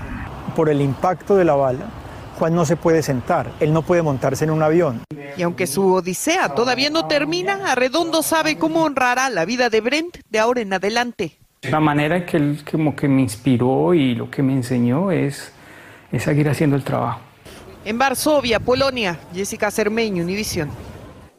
Por 0.55 0.69
el 0.69 0.79
impacto 0.79 1.35
de 1.35 1.45
la 1.45 1.55
bala, 1.55 1.89
Juan 2.37 2.53
no 2.53 2.65
se 2.65 2.75
puede 2.75 3.01
sentar, 3.01 3.51
él 3.59 3.73
no 3.73 3.81
puede 3.81 4.03
montarse 4.03 4.43
en 4.43 4.51
un 4.51 4.61
avión. 4.61 5.01
Y 5.37 5.41
aunque 5.41 5.65
su 5.65 5.91
odisea 5.91 6.49
todavía 6.49 6.91
no 6.91 7.07
termina, 7.07 7.71
Arredondo 7.71 8.21
sabe 8.21 8.59
cómo 8.59 8.83
honrará 8.83 9.31
la 9.31 9.43
vida 9.43 9.71
de 9.71 9.81
Brent 9.81 10.17
de 10.29 10.37
ahora 10.37 10.61
en 10.61 10.71
adelante. 10.71 11.39
La 11.63 11.79
manera 11.79 12.27
que 12.27 12.37
él 12.37 12.63
como 12.69 12.95
que 12.95 13.07
me 13.07 13.23
inspiró 13.23 13.95
y 13.95 14.13
lo 14.13 14.29
que 14.29 14.43
me 14.43 14.53
enseñó 14.53 15.09
es, 15.09 15.51
es 16.11 16.23
seguir 16.23 16.47
haciendo 16.47 16.75
el 16.75 16.83
trabajo. 16.83 17.21
En 17.85 17.97
Varsovia, 17.97 18.59
Polonia, 18.59 19.17
Jessica 19.33 19.71
Cermeño, 19.71 20.23
Univisión. 20.23 20.69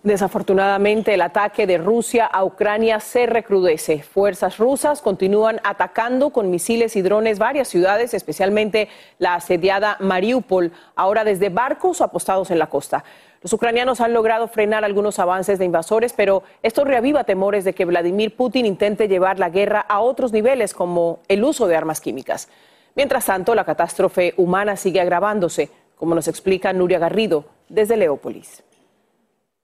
Desafortunadamente, 0.02 1.12
el 1.12 1.20
ataque 1.20 1.66
de 1.66 1.76
Rusia 1.76 2.24
a 2.24 2.42
Ucrania 2.42 3.00
se 3.00 3.26
recrudece. 3.26 4.02
Fuerzas 4.02 4.56
rusas 4.56 5.02
continúan 5.02 5.60
atacando 5.62 6.30
con 6.30 6.50
misiles 6.50 6.96
y 6.96 7.02
drones 7.02 7.38
varias 7.38 7.68
ciudades, 7.68 8.14
especialmente 8.14 8.88
la 9.18 9.34
asediada 9.34 9.98
Mariupol, 10.00 10.72
ahora 10.96 11.22
desde 11.22 11.50
barcos 11.50 12.00
apostados 12.00 12.50
en 12.50 12.58
la 12.58 12.68
costa. 12.68 13.04
Los 13.42 13.52
ucranianos 13.52 14.00
han 14.00 14.14
logrado 14.14 14.48
frenar 14.48 14.86
algunos 14.86 15.18
avances 15.18 15.58
de 15.58 15.66
invasores, 15.66 16.14
pero 16.14 16.44
esto 16.62 16.84
reaviva 16.84 17.24
temores 17.24 17.64
de 17.64 17.74
que 17.74 17.84
Vladimir 17.84 18.34
Putin 18.34 18.64
intente 18.64 19.06
llevar 19.06 19.38
la 19.38 19.50
guerra 19.50 19.80
a 19.80 20.00
otros 20.00 20.32
niveles, 20.32 20.72
como 20.72 21.20
el 21.28 21.44
uso 21.44 21.66
de 21.66 21.76
armas 21.76 22.00
químicas. 22.00 22.48
Mientras 22.94 23.26
tanto, 23.26 23.54
la 23.54 23.66
catástrofe 23.66 24.32
humana 24.38 24.76
sigue 24.76 25.02
agravándose, 25.02 25.68
como 25.94 26.14
nos 26.14 26.26
explica 26.26 26.72
Nuria 26.72 26.98
Garrido 26.98 27.44
desde 27.68 27.98
Leópolis. 27.98 28.62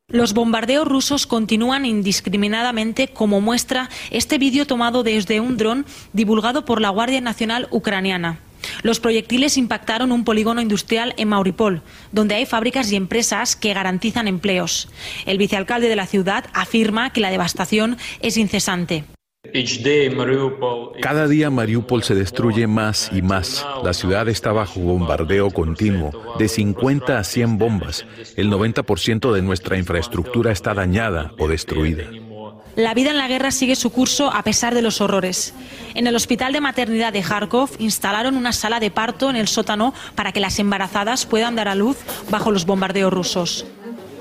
Los 0.09 0.35
bombardeos 0.35 0.87
rusos 0.87 1.27
continúan 1.27 1.85
indiscriminadamente, 1.85 3.09
como 3.09 3.41
muestra 3.41 3.91
este 4.13 4.39
vídeo 4.39 4.65
tomado 4.65 5.03
desde 5.03 5.41
un 5.41 5.57
dron 5.57 5.85
divulgado 6.13 6.65
por 6.65 6.81
la 6.81 6.91
Guardia 6.91 7.21
Nacional 7.21 7.67
ucraniana. 7.73 8.39
Los 8.83 9.01
proyectiles 9.01 9.57
impactaron 9.57 10.13
un 10.13 10.23
polígono 10.23 10.61
industrial 10.61 11.13
en 11.17 11.29
Mauripol, 11.29 11.83
donde 12.13 12.37
hay 12.37 12.47
fábricas 12.47 12.93
y 12.93 12.95
empresas 12.95 13.57
que 13.57 13.75
garantizan 13.75 14.29
empleos. 14.29 14.89
El 15.27 15.39
vicealcalde 15.39 15.89
de 15.89 15.97
la 15.97 16.07
ciudad 16.07 16.47
afirma 16.55 17.11
que 17.11 17.21
la 17.21 17.31
devastación 17.33 17.99
es 18.21 18.37
incesante. 18.37 19.05
Cada 21.01 21.29
día 21.29 21.51
Mariupol 21.51 22.03
se 22.03 22.15
destruye 22.15 22.67
más 22.67 23.11
y 23.13 23.23
más. 23.23 23.67
La 23.83 23.93
ciudad 23.93 24.29
está 24.29 24.53
bajo 24.53 24.81
bombardeo 24.81 25.51
continuo, 25.51 26.37
de 26.39 26.49
50 26.49 27.19
a 27.19 27.25
100 27.25 27.59
bombas. 27.59 28.07
El 28.37 28.51
90% 28.51 29.33
de 29.33 29.43
nuestra 29.43 29.79
infraestructura 29.79 30.53
está 30.53 30.75
dañada 30.75 31.33
o 31.39 31.49
destruida. 31.49 32.05
La 32.77 32.93
vida 32.93 33.11
en 33.11 33.17
la 33.17 33.27
guerra 33.27 33.53
sigue 33.53 33.75
su 33.75 33.91
curso 33.91 34.31
a 34.31 34.43
pesar 34.43 34.75
de 34.75 34.83
los 34.83 35.01
horrores. 35.01 35.55
En 35.95 36.07
el 36.07 36.15
hospital 36.15 36.53
de 36.53 36.61
maternidad 36.61 37.11
de 37.11 37.23
Kharkov 37.23 37.71
instalaron 37.79 38.37
una 38.37 38.53
sala 38.53 38.81
de 38.81 38.91
parto 38.91 39.31
en 39.31 39.37
el 39.37 39.49
sótano 39.49 39.95
para 40.15 40.33
que 40.33 40.41
las 40.41 40.59
embarazadas 40.59 41.25
puedan 41.25 41.57
dar 41.57 41.69
a 41.69 41.75
luz 41.75 41.97
bajo 42.31 42.51
los 42.51 42.67
bombardeos 42.67 43.13
rusos. 43.13 43.65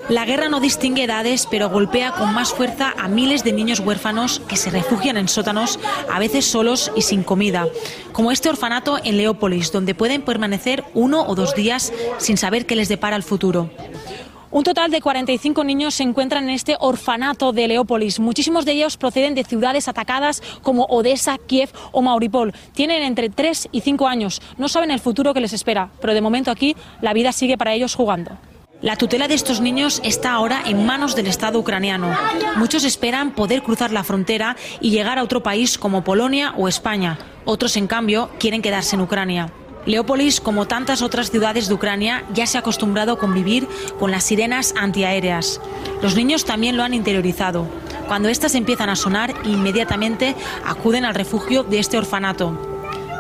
La 0.07 0.23
guerra 0.23 0.49
no 0.49 0.59
distingue 0.59 1.05
edades, 1.05 1.47
pero 1.49 1.69
golpea 1.69 2.11
con 2.11 2.31
más 2.31 2.53
fuerza 2.53 2.93
a 2.95 3.07
miles 3.07 3.43
de 3.43 3.53
niños 3.53 3.79
huérfanos 3.79 4.39
que 4.47 4.55
se 4.55 4.69
refugian 4.69 5.17
en 5.17 5.27
sótanos, 5.27 5.79
a 6.11 6.19
veces 6.19 6.45
solos 6.45 6.91
y 6.95 7.01
sin 7.01 7.23
comida, 7.23 7.67
como 8.11 8.31
este 8.31 8.49
orfanato 8.49 8.99
en 9.03 9.17
Leópolis, 9.17 9.71
donde 9.71 9.95
pueden 9.95 10.21
permanecer 10.21 10.83
uno 10.93 11.25
o 11.25 11.33
dos 11.33 11.55
días 11.55 11.91
sin 12.19 12.37
saber 12.37 12.67
qué 12.67 12.75
les 12.75 12.87
depara 12.87 13.15
el 13.15 13.23
futuro. 13.23 13.71
Un 14.51 14.63
total 14.63 14.91
de 14.91 15.01
45 15.01 15.63
niños 15.63 15.95
se 15.95 16.03
encuentran 16.03 16.43
en 16.43 16.51
este 16.51 16.77
orfanato 16.79 17.51
de 17.51 17.67
Leópolis. 17.67 18.19
Muchísimos 18.19 18.63
de 18.63 18.73
ellos 18.73 18.97
proceden 18.97 19.33
de 19.33 19.43
ciudades 19.43 19.87
atacadas 19.87 20.43
como 20.61 20.85
Odessa, 20.85 21.39
Kiev 21.39 21.71
o 21.91 22.03
Mauripol. 22.03 22.53
Tienen 22.73 23.01
entre 23.01 23.29
3 23.29 23.69
y 23.71 23.81
5 23.81 24.07
años. 24.07 24.41
No 24.57 24.69
saben 24.69 24.91
el 24.91 24.99
futuro 24.99 25.33
que 25.33 25.41
les 25.41 25.51
espera, 25.51 25.89
pero 25.99 26.13
de 26.13 26.21
momento 26.21 26.51
aquí 26.51 26.75
la 27.01 27.13
vida 27.13 27.31
sigue 27.33 27.57
para 27.57 27.73
ellos 27.73 27.95
jugando. 27.95 28.37
La 28.81 28.97
tutela 28.97 29.27
de 29.29 29.35
estos 29.35 29.61
niños 29.61 30.01
está 30.03 30.33
ahora 30.33 30.61
en 30.65 30.85
manos 30.85 31.15
del 31.15 31.27
Estado 31.27 31.57
ucraniano. 31.57 32.13
Muchos 32.57 32.83
esperan 32.83 33.31
poder 33.31 33.63
cruzar 33.63 33.91
la 33.91 34.03
frontera 34.03 34.57
y 34.81 34.91
llegar 34.91 35.17
a 35.17 35.23
otro 35.23 35.41
país 35.41 35.77
como 35.77 36.03
Polonia 36.03 36.53
o 36.57 36.67
España. 36.67 37.17
Otros, 37.45 37.77
en 37.77 37.87
cambio, 37.87 38.29
quieren 38.37 38.61
quedarse 38.61 38.95
en 38.95 39.01
Ucrania. 39.01 39.49
Leópolis, 39.85 40.41
como 40.41 40.67
tantas 40.67 41.01
otras 41.01 41.31
ciudades 41.31 41.67
de 41.67 41.73
Ucrania, 41.73 42.25
ya 42.33 42.45
se 42.47 42.57
ha 42.57 42.61
acostumbrado 42.61 43.13
a 43.13 43.19
convivir 43.19 43.67
con 43.97 44.11
las 44.11 44.25
sirenas 44.25 44.73
antiaéreas. 44.77 45.61
Los 46.01 46.15
niños 46.15 46.43
también 46.43 46.75
lo 46.75 46.83
han 46.83 46.93
interiorizado. 46.93 47.67
Cuando 48.07 48.29
éstas 48.29 48.55
empiezan 48.55 48.89
a 48.89 48.95
sonar, 48.95 49.33
inmediatamente 49.45 50.35
acuden 50.65 51.05
al 51.05 51.15
refugio 51.15 51.63
de 51.63 51.79
este 51.79 51.97
orfanato. 51.97 52.59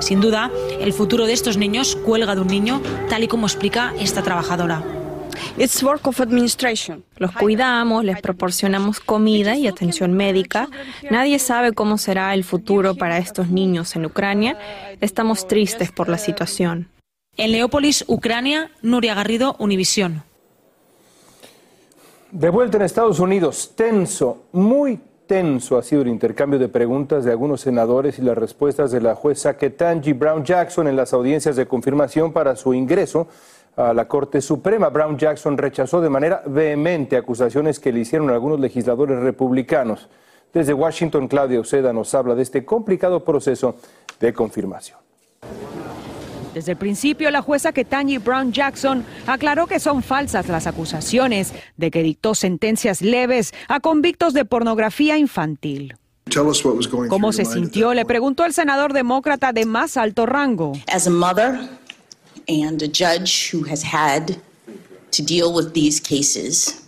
Sin 0.01 0.19
duda, 0.19 0.51
el 0.81 0.91
futuro 0.91 1.25
de 1.25 1.33
estos 1.33 1.55
niños 1.55 1.95
cuelga 1.95 2.35
de 2.35 2.41
un 2.41 2.47
niño, 2.47 2.81
tal 3.09 3.23
y 3.23 3.27
como 3.27 3.47
explica 3.47 3.93
esta 3.99 4.21
trabajadora. 4.21 4.94
Los 7.17 7.31
cuidamos, 7.33 8.03
les 8.03 8.21
proporcionamos 8.21 8.99
comida 8.99 9.55
y 9.55 9.67
atención 9.67 10.13
médica. 10.13 10.69
Nadie 11.09 11.39
sabe 11.39 11.73
cómo 11.73 11.97
será 11.97 12.33
el 12.33 12.43
futuro 12.43 12.95
para 12.95 13.17
estos 13.17 13.49
niños 13.49 13.95
en 13.95 14.05
Ucrania. 14.05 14.57
Estamos 15.01 15.47
tristes 15.47 15.91
por 15.91 16.09
la 16.09 16.17
situación. 16.17 16.89
En 17.37 17.51
Leópolis, 17.51 18.05
Ucrania, 18.07 18.71
Nuria 18.81 19.13
Garrido, 19.13 19.55
Univisión. 19.59 20.23
De 22.31 22.49
vuelta 22.49 22.77
en 22.77 22.83
Estados 22.83 23.19
Unidos, 23.19 23.73
tenso, 23.75 24.43
muy 24.51 24.99
tenso 25.25 25.77
ha 25.77 25.83
sido 25.83 26.01
el 26.01 26.07
intercambio 26.07 26.59
de 26.59 26.67
preguntas 26.67 27.25
de 27.25 27.31
algunos 27.31 27.61
senadores 27.61 28.19
y 28.19 28.21
las 28.21 28.37
respuestas 28.37 28.91
de 28.91 29.01
la 29.01 29.15
jueza 29.15 29.57
Ketanji 29.57 30.13
Brown 30.13 30.43
Jackson 30.43 30.87
en 30.87 30.95
las 30.95 31.13
audiencias 31.13 31.55
de 31.55 31.67
confirmación 31.67 32.31
para 32.31 32.55
su 32.55 32.73
ingreso 32.73 33.27
a 33.75 33.93
la 33.93 34.07
Corte 34.07 34.41
Suprema. 34.41 34.89
Brown 34.89 35.17
Jackson 35.17 35.57
rechazó 35.57 36.01
de 36.01 36.09
manera 36.09 36.41
vehemente 36.45 37.17
acusaciones 37.17 37.79
que 37.79 37.91
le 37.91 38.01
hicieron 38.01 38.29
algunos 38.29 38.59
legisladores 38.59 39.19
republicanos. 39.19 40.09
Desde 40.53 40.73
Washington, 40.73 41.27
Claudia 41.27 41.59
Uceda 41.59 41.91
nos 41.91 42.13
habla 42.15 42.35
de 42.35 42.43
este 42.43 42.63
complicado 42.63 43.23
proceso 43.23 43.75
de 44.19 44.33
confirmación. 44.33 44.99
Desde 46.53 46.71
el 46.71 46.77
principio, 46.77 47.29
la 47.31 47.41
jueza 47.41 47.73
Ketanji 47.73 48.17
Brown 48.17 48.53
Jackson 48.53 49.03
aclaró 49.27 49.67
que 49.67 49.81
son 49.81 50.01
falsas 50.01 50.47
las 50.47 50.67
acusaciones 50.67 51.53
de 51.75 51.91
que 51.91 52.01
dictó 52.01 52.33
sentencias 52.33 53.01
leves 53.01 53.53
a 53.67 53.81
convictos 53.81 54.33
de 54.33 54.45
pornografía 54.45 55.17
infantil. 55.17 55.95
¿Cómo 57.09 57.33
se 57.33 57.43
sintió? 57.43 57.93
Le 57.93 58.05
preguntó 58.05 58.45
el 58.45 58.53
senador 58.53 58.93
demócrata 58.93 59.51
de 59.51 59.65
más 59.65 59.97
alto 59.97 60.25
rango. 60.25 60.71
As 60.87 61.07
a 61.07 61.09
mother 61.09 61.59
and 62.47 62.81
a 62.81 62.87
judge 62.87 63.49
who 63.49 63.63
has 63.63 63.83
had 63.83 64.41
to 65.11 65.21
deal 65.23 65.53
with 65.53 65.73
these 65.73 65.99
cases, 65.99 66.85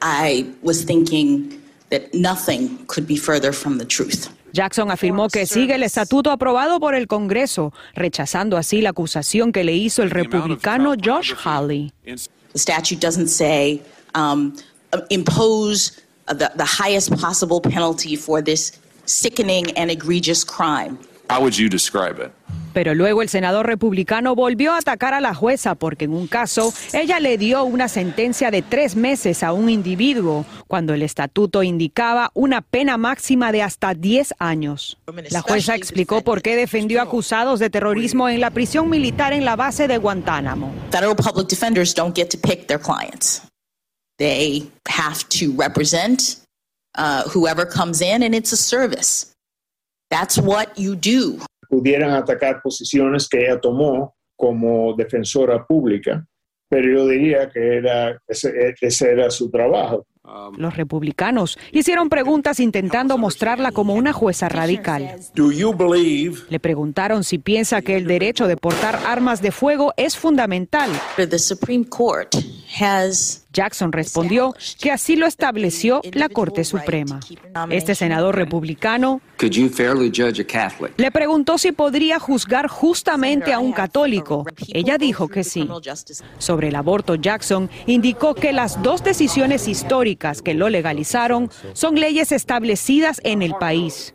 I 0.00 0.46
was 0.62 0.84
thinking 0.84 1.60
that 1.90 2.14
nothing 2.14 2.86
could 2.86 3.06
be 3.06 3.16
further 3.16 3.52
from 3.52 3.78
the 3.78 3.84
truth. 3.84 4.28
Jackson 4.52 4.90
afirmó 4.90 5.28
que 5.28 5.46
sigue 5.46 5.74
el 5.74 5.82
estatuto 5.82 6.30
aprobado 6.30 6.80
por 6.80 6.94
el 6.94 7.06
Congreso, 7.06 7.72
rechazando 7.94 8.56
así 8.56 8.80
la 8.80 8.90
acusación 8.90 9.52
que 9.52 9.62
le 9.62 9.74
hizo 9.74 10.02
el 10.02 10.10
republicano 10.10 10.94
Josh 10.96 11.34
Hawley. 11.34 11.92
The 12.04 12.58
statute 12.58 12.98
doesn't 12.98 13.28
say 13.28 13.82
um, 14.14 14.56
impose 15.10 16.00
the, 16.26 16.50
the 16.56 16.64
highest 16.64 17.14
possible 17.18 17.60
penalty 17.60 18.16
for 18.16 18.40
this 18.40 18.72
sickening 19.04 19.70
and 19.76 19.90
egregious 19.90 20.44
crime. 20.44 20.98
How 21.30 21.40
would 21.40 21.54
you 21.54 21.68
describe 21.68 22.22
it? 22.22 22.32
Pero 22.72 22.94
luego 22.94 23.22
el 23.22 23.28
senador 23.28 23.66
republicano 23.66 24.34
volvió 24.34 24.72
a 24.72 24.78
atacar 24.78 25.12
a 25.14 25.20
la 25.20 25.34
jueza 25.34 25.74
porque 25.74 26.04
en 26.04 26.12
un 26.12 26.26
caso 26.26 26.72
ella 26.92 27.18
le 27.18 27.36
dio 27.36 27.64
una 27.64 27.88
sentencia 27.88 28.50
de 28.50 28.62
tres 28.62 28.94
meses 28.94 29.42
a 29.42 29.52
un 29.52 29.68
individuo 29.68 30.46
cuando 30.66 30.94
el 30.94 31.02
estatuto 31.02 31.62
indicaba 31.62 32.30
una 32.34 32.60
pena 32.60 32.96
máxima 32.96 33.52
de 33.52 33.62
hasta 33.62 33.94
10 33.94 34.34
años. 34.38 34.96
La 35.30 35.40
jueza 35.40 35.74
explicó 35.74 36.22
por 36.22 36.40
qué 36.40 36.56
defendió 36.56 37.02
acusados 37.02 37.58
de 37.58 37.68
terrorismo 37.68 38.28
en 38.28 38.40
la 38.40 38.50
prisión 38.50 38.88
militar 38.88 39.32
en 39.32 39.44
la 39.44 39.56
base 39.56 39.88
de 39.88 39.98
Guantánamo. 39.98 40.72
Federal 40.90 41.16
public 41.16 41.48
defenders 41.48 41.94
don't 41.94 42.14
get 42.14 42.28
to 42.28 42.38
pick 42.38 42.68
their 42.68 42.80
clients. 42.80 43.42
They 44.18 44.70
have 44.86 45.28
to 45.30 45.52
represent 45.56 46.38
uh, 46.96 47.22
whoever 47.32 47.66
comes 47.66 48.00
in 48.00 48.22
and 48.22 48.34
it's 48.34 48.52
a 48.52 48.56
service. 48.56 49.32
That's 50.08 50.38
what 50.38 50.68
you 50.76 50.94
do. 50.94 51.38
Pudieran 51.68 52.10
atacar 52.10 52.62
posiciones 52.62 53.28
que 53.28 53.44
ella 53.44 53.60
tomó 53.60 54.14
como 54.36 54.94
defensora 54.94 55.66
pública, 55.66 56.24
pero 56.68 56.90
yo 56.90 57.06
diría 57.06 57.50
que 57.50 57.76
era, 57.76 58.18
ese, 58.26 58.74
ese 58.80 59.10
era 59.10 59.30
su 59.30 59.50
trabajo. 59.50 60.06
Los 60.56 60.76
republicanos 60.76 61.58
hicieron 61.72 62.10
preguntas 62.10 62.60
intentando 62.60 63.16
mostrarla 63.16 63.72
como 63.72 63.94
una 63.94 64.12
jueza 64.12 64.48
radical. 64.48 65.16
Le 66.50 66.60
preguntaron 66.60 67.24
si 67.24 67.38
piensa 67.38 67.80
que 67.80 67.96
el 67.96 68.06
derecho 68.06 68.46
de 68.46 68.56
portar 68.56 68.98
armas 69.06 69.40
de 69.40 69.52
fuego 69.52 69.94
es 69.96 70.18
fundamental. 70.18 70.90
Jackson 73.52 73.92
respondió 73.92 74.54
que 74.80 74.90
así 74.90 75.16
lo 75.16 75.26
estableció 75.26 76.00
la 76.12 76.28
Corte 76.28 76.64
Suprema. 76.64 77.20
Este 77.70 77.94
senador 77.94 78.36
republicano 78.36 79.20
le 80.96 81.10
preguntó 81.10 81.58
si 81.58 81.72
podría 81.72 82.18
juzgar 82.18 82.68
justamente 82.68 83.52
a 83.52 83.58
un 83.58 83.72
católico. 83.72 84.44
Ella 84.72 84.98
dijo 84.98 85.28
que 85.28 85.44
sí. 85.44 85.68
Sobre 86.38 86.68
el 86.68 86.76
aborto, 86.76 87.14
Jackson 87.14 87.70
indicó 87.86 88.34
que 88.34 88.52
las 88.52 88.82
dos 88.82 89.02
decisiones 89.02 89.68
históricas 89.68 90.42
que 90.42 90.54
lo 90.54 90.68
legalizaron 90.68 91.50
son 91.72 91.94
leyes 91.94 92.32
establecidas 92.32 93.20
en 93.24 93.42
el 93.42 93.54
país. 93.54 94.14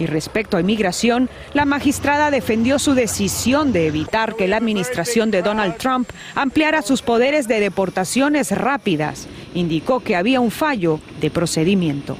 Y 0.00 0.06
respecto 0.06 0.56
a 0.56 0.60
inmigración, 0.60 1.28
la 1.52 1.66
magistrada 1.66 2.30
defendió 2.30 2.78
su 2.78 2.94
decisión 2.94 3.70
de 3.70 3.86
evitar 3.86 4.34
que 4.34 4.48
la 4.48 4.56
administración 4.56 5.30
de 5.30 5.42
Donald 5.42 5.76
Trump 5.76 6.08
ampliara 6.34 6.80
sus 6.80 7.02
poderes 7.02 7.46
de 7.46 7.60
deportaciones 7.60 8.50
rápidas 8.50 9.28
indicó 9.52 10.00
que 10.00 10.16
había 10.16 10.40
un 10.40 10.50
fallo 10.50 11.00
de 11.20 11.30
procedimiento. 11.30 12.16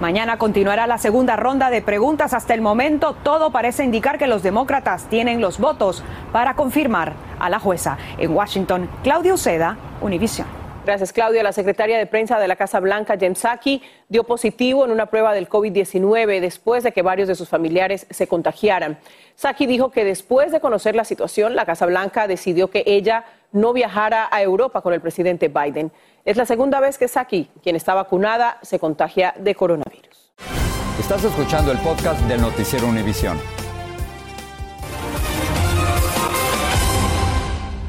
Mañana 0.00 0.38
continuará 0.38 0.86
la 0.86 0.96
segunda 0.96 1.36
ronda 1.36 1.68
de 1.68 1.82
preguntas. 1.82 2.32
Hasta 2.32 2.54
el 2.54 2.62
momento 2.62 3.14
todo 3.22 3.52
parece 3.52 3.84
indicar 3.84 4.16
que 4.16 4.26
los 4.26 4.42
demócratas 4.42 5.06
tienen 5.10 5.42
los 5.42 5.58
votos 5.58 6.02
para 6.32 6.54
confirmar 6.54 7.12
a 7.38 7.50
la 7.50 7.58
jueza. 7.58 7.98
En 8.16 8.30
Washington, 8.30 8.88
Claudio 9.02 9.36
Seda, 9.36 9.76
Univision. 10.00 10.46
Gracias, 10.84 11.12
Claudia. 11.12 11.42
La 11.42 11.52
secretaria 11.52 11.98
de 11.98 12.06
prensa 12.06 12.38
de 12.38 12.48
la 12.48 12.56
Casa 12.56 12.80
Blanca, 12.80 13.16
Jen 13.18 13.34
Psaki, 13.34 13.82
dio 14.08 14.24
positivo 14.24 14.84
en 14.84 14.90
una 14.90 15.06
prueba 15.06 15.34
del 15.34 15.48
COVID-19 15.48 16.40
después 16.40 16.82
de 16.82 16.92
que 16.92 17.02
varios 17.02 17.28
de 17.28 17.34
sus 17.34 17.48
familiares 17.48 18.06
se 18.08 18.26
contagiaran. 18.26 18.98
Psaki 19.36 19.66
dijo 19.66 19.90
que 19.90 20.04
después 20.04 20.52
de 20.52 20.60
conocer 20.60 20.96
la 20.96 21.04
situación, 21.04 21.54
la 21.54 21.66
Casa 21.66 21.84
Blanca 21.84 22.26
decidió 22.26 22.70
que 22.70 22.82
ella 22.86 23.24
no 23.52 23.72
viajara 23.72 24.28
a 24.30 24.42
Europa 24.42 24.80
con 24.80 24.94
el 24.94 25.00
presidente 25.02 25.48
Biden. 25.48 25.92
Es 26.24 26.36
la 26.36 26.46
segunda 26.46 26.80
vez 26.80 26.96
que 26.96 27.08
Saki, 27.08 27.50
quien 27.62 27.76
está 27.76 27.94
vacunada, 27.94 28.58
se 28.62 28.78
contagia 28.78 29.34
de 29.38 29.54
coronavirus. 29.54 30.32
Estás 30.98 31.24
escuchando 31.24 31.72
el 31.72 31.78
podcast 31.78 32.20
del 32.22 32.40
noticiero 32.40 32.86
Univisión. 32.86 33.38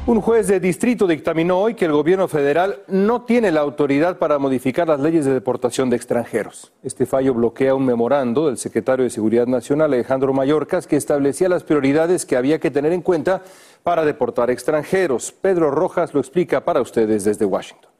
Un 0.04 0.20
juez 0.20 0.48
de 0.48 0.58
distrito 0.58 1.06
dictaminó 1.06 1.60
hoy 1.60 1.74
que 1.76 1.84
el 1.84 1.92
gobierno 1.92 2.26
federal 2.26 2.82
no 2.88 3.22
tiene 3.22 3.52
la 3.52 3.60
autoridad 3.60 4.18
para 4.18 4.40
modificar 4.40 4.88
las 4.88 4.98
leyes 4.98 5.24
de 5.24 5.32
deportación 5.32 5.90
de 5.90 5.96
extranjeros. 5.96 6.72
Este 6.82 7.06
fallo 7.06 7.34
bloquea 7.34 7.76
un 7.76 7.86
memorando 7.86 8.48
del 8.48 8.58
secretario 8.58 9.04
de 9.04 9.10
Seguridad 9.10 9.46
Nacional, 9.46 9.92
Alejandro 9.92 10.32
Mayorkas, 10.32 10.88
que 10.88 10.96
establecía 10.96 11.48
las 11.48 11.62
prioridades 11.62 12.26
que 12.26 12.36
había 12.36 12.58
que 12.58 12.72
tener 12.72 12.92
en 12.92 13.02
cuenta 13.02 13.42
para 13.84 14.04
deportar 14.04 14.50
extranjeros. 14.50 15.30
Pedro 15.30 15.70
Rojas 15.70 16.12
lo 16.12 16.18
explica 16.18 16.64
para 16.64 16.80
ustedes 16.80 17.22
desde 17.22 17.44
Washington. 17.44 17.92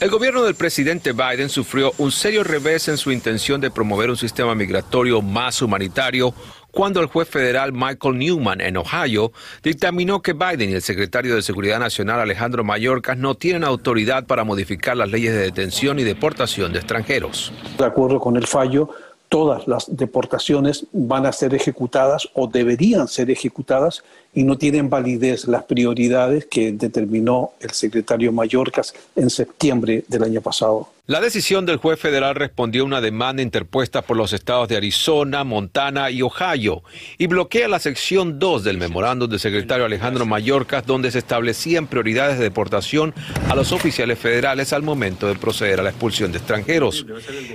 El 0.00 0.10
gobierno 0.10 0.44
del 0.44 0.54
presidente 0.54 1.12
Biden 1.12 1.48
sufrió 1.48 1.92
un 1.98 2.12
serio 2.12 2.44
revés 2.44 2.86
en 2.86 2.96
su 2.96 3.10
intención 3.10 3.60
de 3.60 3.72
promover 3.72 4.10
un 4.10 4.16
sistema 4.16 4.54
migratorio 4.54 5.20
más 5.20 5.60
humanitario 5.60 6.32
cuando 6.78 7.00
el 7.00 7.08
juez 7.08 7.28
federal 7.28 7.72
Michael 7.72 8.18
Newman 8.18 8.60
en 8.60 8.76
Ohio 8.76 9.32
dictaminó 9.64 10.22
que 10.22 10.32
Biden 10.32 10.70
y 10.70 10.74
el 10.74 10.82
secretario 10.82 11.34
de 11.34 11.42
Seguridad 11.42 11.80
Nacional 11.80 12.20
Alejandro 12.20 12.62
Mayorkas 12.62 13.18
no 13.18 13.34
tienen 13.34 13.64
autoridad 13.64 14.26
para 14.26 14.44
modificar 14.44 14.96
las 14.96 15.10
leyes 15.10 15.32
de 15.32 15.40
detención 15.40 15.98
y 15.98 16.04
deportación 16.04 16.72
de 16.72 16.78
extranjeros. 16.78 17.52
De 17.76 17.84
acuerdo 17.84 18.20
con 18.20 18.36
el 18.36 18.46
fallo, 18.46 18.90
todas 19.28 19.66
las 19.66 19.96
deportaciones 19.96 20.86
van 20.92 21.26
a 21.26 21.32
ser 21.32 21.52
ejecutadas 21.52 22.28
o 22.34 22.46
deberían 22.46 23.08
ser 23.08 23.28
ejecutadas 23.32 24.04
y 24.38 24.44
no 24.44 24.56
tienen 24.56 24.88
validez 24.88 25.48
las 25.48 25.64
prioridades 25.64 26.46
que 26.46 26.70
determinó 26.70 27.54
el 27.58 27.70
secretario 27.70 28.30
Mayorkas 28.30 28.94
en 29.16 29.30
septiembre 29.30 30.04
del 30.06 30.22
año 30.22 30.40
pasado. 30.40 30.90
La 31.08 31.22
decisión 31.22 31.64
del 31.64 31.78
juez 31.78 31.98
federal 31.98 32.34
respondió 32.34 32.82
a 32.82 32.84
una 32.84 33.00
demanda 33.00 33.40
interpuesta 33.40 34.02
por 34.02 34.18
los 34.18 34.34
estados 34.34 34.68
de 34.68 34.76
Arizona, 34.76 35.42
Montana 35.42 36.10
y 36.10 36.20
Ohio 36.20 36.82
y 37.16 37.28
bloquea 37.28 37.66
la 37.66 37.78
sección 37.78 38.38
2 38.38 38.62
del 38.62 38.76
memorándum 38.76 39.30
del 39.30 39.40
secretario 39.40 39.86
Alejandro 39.86 40.26
Mayorkas 40.26 40.84
donde 40.84 41.10
se 41.10 41.20
establecían 41.20 41.86
prioridades 41.86 42.36
de 42.36 42.44
deportación 42.44 43.14
a 43.48 43.54
los 43.54 43.72
oficiales 43.72 44.18
federales 44.18 44.74
al 44.74 44.82
momento 44.82 45.26
de 45.26 45.36
proceder 45.36 45.80
a 45.80 45.82
la 45.82 45.88
expulsión 45.88 46.30
de 46.30 46.36
extranjeros. 46.36 47.06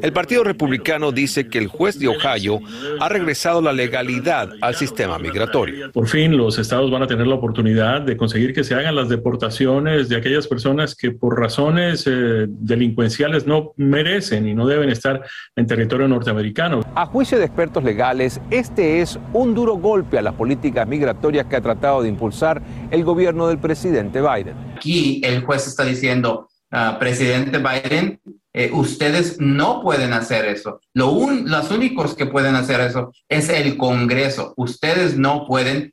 El 0.01 0.11
Partido 0.11 0.43
Republicano 0.43 1.11
dice 1.11 1.47
que 1.47 1.59
el 1.59 1.67
juez 1.67 1.99
de 1.99 2.07
Ohio 2.07 2.59
ha 2.99 3.07
regresado 3.07 3.61
la 3.61 3.71
legalidad 3.71 4.49
al 4.61 4.73
sistema 4.73 5.19
migratorio. 5.19 5.91
Por 5.91 6.07
fin 6.07 6.35
los 6.35 6.57
estados 6.57 6.72
van 6.81 7.03
a 7.03 7.07
tener 7.07 7.27
la 7.27 7.35
oportunidad 7.35 8.01
de 8.01 8.17
conseguir 8.17 8.53
que 8.53 8.63
se 8.63 8.75
hagan 8.75 8.95
las 8.95 9.09
deportaciones 9.09 10.09
de 10.09 10.15
aquellas 10.15 10.47
personas 10.47 10.95
que 10.95 11.11
por 11.11 11.39
razones 11.39 12.05
eh, 12.07 12.45
delincuenciales 12.47 13.45
no 13.45 13.73
merecen 13.77 14.47
y 14.47 14.53
no 14.53 14.65
deben 14.67 14.89
estar 14.89 15.23
en 15.55 15.67
territorio 15.67 16.07
norteamericano. 16.07 16.81
A 16.95 17.05
juicio 17.05 17.37
de 17.37 17.45
expertos 17.45 17.83
legales, 17.83 18.41
este 18.49 19.01
es 19.01 19.19
un 19.33 19.53
duro 19.53 19.75
golpe 19.75 20.17
a 20.17 20.21
las 20.21 20.33
políticas 20.33 20.87
migratorias 20.87 21.45
que 21.45 21.55
ha 21.55 21.61
tratado 21.61 22.01
de 22.01 22.09
impulsar 22.09 22.61
el 22.91 23.03
gobierno 23.03 23.47
del 23.47 23.59
presidente 23.59 24.21
Biden. 24.21 24.55
Aquí 24.75 25.21
el 25.23 25.41
juez 25.43 25.67
está 25.67 25.85
diciendo, 25.85 26.49
uh, 26.71 26.99
presidente 26.99 27.59
Biden, 27.59 28.19
eh, 28.55 28.69
ustedes 28.71 29.39
no 29.39 29.81
pueden 29.81 30.13
hacer 30.13 30.45
eso. 30.45 30.79
Lo 30.93 31.11
un, 31.11 31.49
los 31.49 31.71
únicos 31.71 32.15
que 32.15 32.27
pueden 32.27 32.55
hacer 32.55 32.81
eso 32.81 33.11
es 33.27 33.49
el 33.49 33.77
Congreso. 33.77 34.53
Ustedes 34.57 35.17
no 35.17 35.45
pueden 35.47 35.92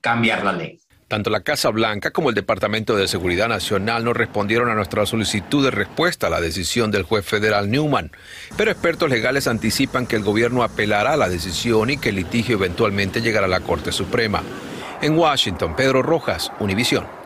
cambiar 0.00 0.44
la 0.44 0.52
ley. 0.52 0.78
Tanto 1.12 1.28
la 1.28 1.42
Casa 1.42 1.68
Blanca 1.68 2.10
como 2.10 2.30
el 2.30 2.34
Departamento 2.34 2.96
de 2.96 3.06
Seguridad 3.06 3.46
Nacional 3.46 4.02
no 4.02 4.14
respondieron 4.14 4.70
a 4.70 4.74
nuestra 4.74 5.04
solicitud 5.04 5.62
de 5.62 5.70
respuesta 5.70 6.28
a 6.28 6.30
la 6.30 6.40
decisión 6.40 6.90
del 6.90 7.02
juez 7.02 7.26
federal 7.26 7.70
Newman, 7.70 8.10
pero 8.56 8.70
expertos 8.70 9.10
legales 9.10 9.46
anticipan 9.46 10.06
que 10.06 10.16
el 10.16 10.22
gobierno 10.22 10.62
apelará 10.62 11.12
a 11.12 11.18
la 11.18 11.28
decisión 11.28 11.90
y 11.90 11.98
que 11.98 12.08
el 12.08 12.16
litigio 12.16 12.56
eventualmente 12.56 13.20
llegará 13.20 13.44
a 13.44 13.50
la 13.50 13.60
Corte 13.60 13.92
Suprema. 13.92 14.42
En 15.02 15.18
Washington, 15.18 15.76
Pedro 15.76 16.00
Rojas, 16.00 16.50
Univisión. 16.60 17.21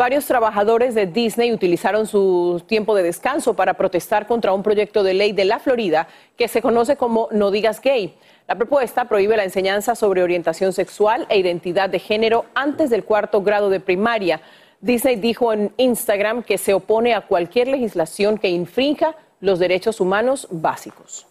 Varios 0.00 0.24
trabajadores 0.24 0.94
de 0.94 1.04
Disney 1.04 1.52
utilizaron 1.52 2.06
su 2.06 2.62
tiempo 2.66 2.94
de 2.94 3.02
descanso 3.02 3.52
para 3.52 3.74
protestar 3.74 4.26
contra 4.26 4.54
un 4.54 4.62
proyecto 4.62 5.02
de 5.02 5.12
ley 5.12 5.32
de 5.32 5.44
la 5.44 5.58
Florida 5.58 6.08
que 6.38 6.48
se 6.48 6.62
conoce 6.62 6.96
como 6.96 7.28
No 7.32 7.50
digas 7.50 7.82
gay. 7.82 8.16
La 8.48 8.54
propuesta 8.54 9.04
prohíbe 9.04 9.36
la 9.36 9.44
enseñanza 9.44 9.94
sobre 9.94 10.22
orientación 10.22 10.72
sexual 10.72 11.26
e 11.28 11.38
identidad 11.38 11.90
de 11.90 11.98
género 11.98 12.46
antes 12.54 12.88
del 12.88 13.04
cuarto 13.04 13.42
grado 13.42 13.68
de 13.68 13.78
primaria. 13.78 14.40
Disney 14.80 15.16
dijo 15.16 15.52
en 15.52 15.74
Instagram 15.76 16.44
que 16.44 16.56
se 16.56 16.72
opone 16.72 17.12
a 17.12 17.20
cualquier 17.20 17.68
legislación 17.68 18.38
que 18.38 18.48
infrinja 18.48 19.16
los 19.42 19.58
derechos 19.58 20.00
humanos 20.00 20.48
básicos. 20.50 21.29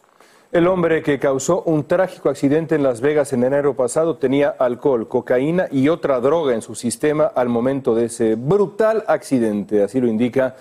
El 0.51 0.65
hombre 0.65 1.03
que 1.03 1.19
causó 1.19 1.61
un 1.61 1.83
trágico 1.83 2.27
accidente 2.27 2.73
en 2.73 2.81
Las 2.81 3.01
Vegas 3.01 3.33
en 3.33 3.43
enero 3.43 3.75
pasado 3.75 4.15
tenía 4.17 4.49
alcohol, 4.49 5.07
cocaína 5.07 5.67
y 5.71 5.89
otra 5.89 6.19
droga 6.21 6.55
en 6.55 6.63
su 6.63 6.73
sistema 6.73 7.25
al 7.25 7.49
momento 7.49 7.93
de 7.93 8.05
ese 8.05 8.33
brutal 8.33 9.03
accidente, 9.05 9.83
así 9.83 10.01
lo 10.01 10.07
indica 10.07 10.55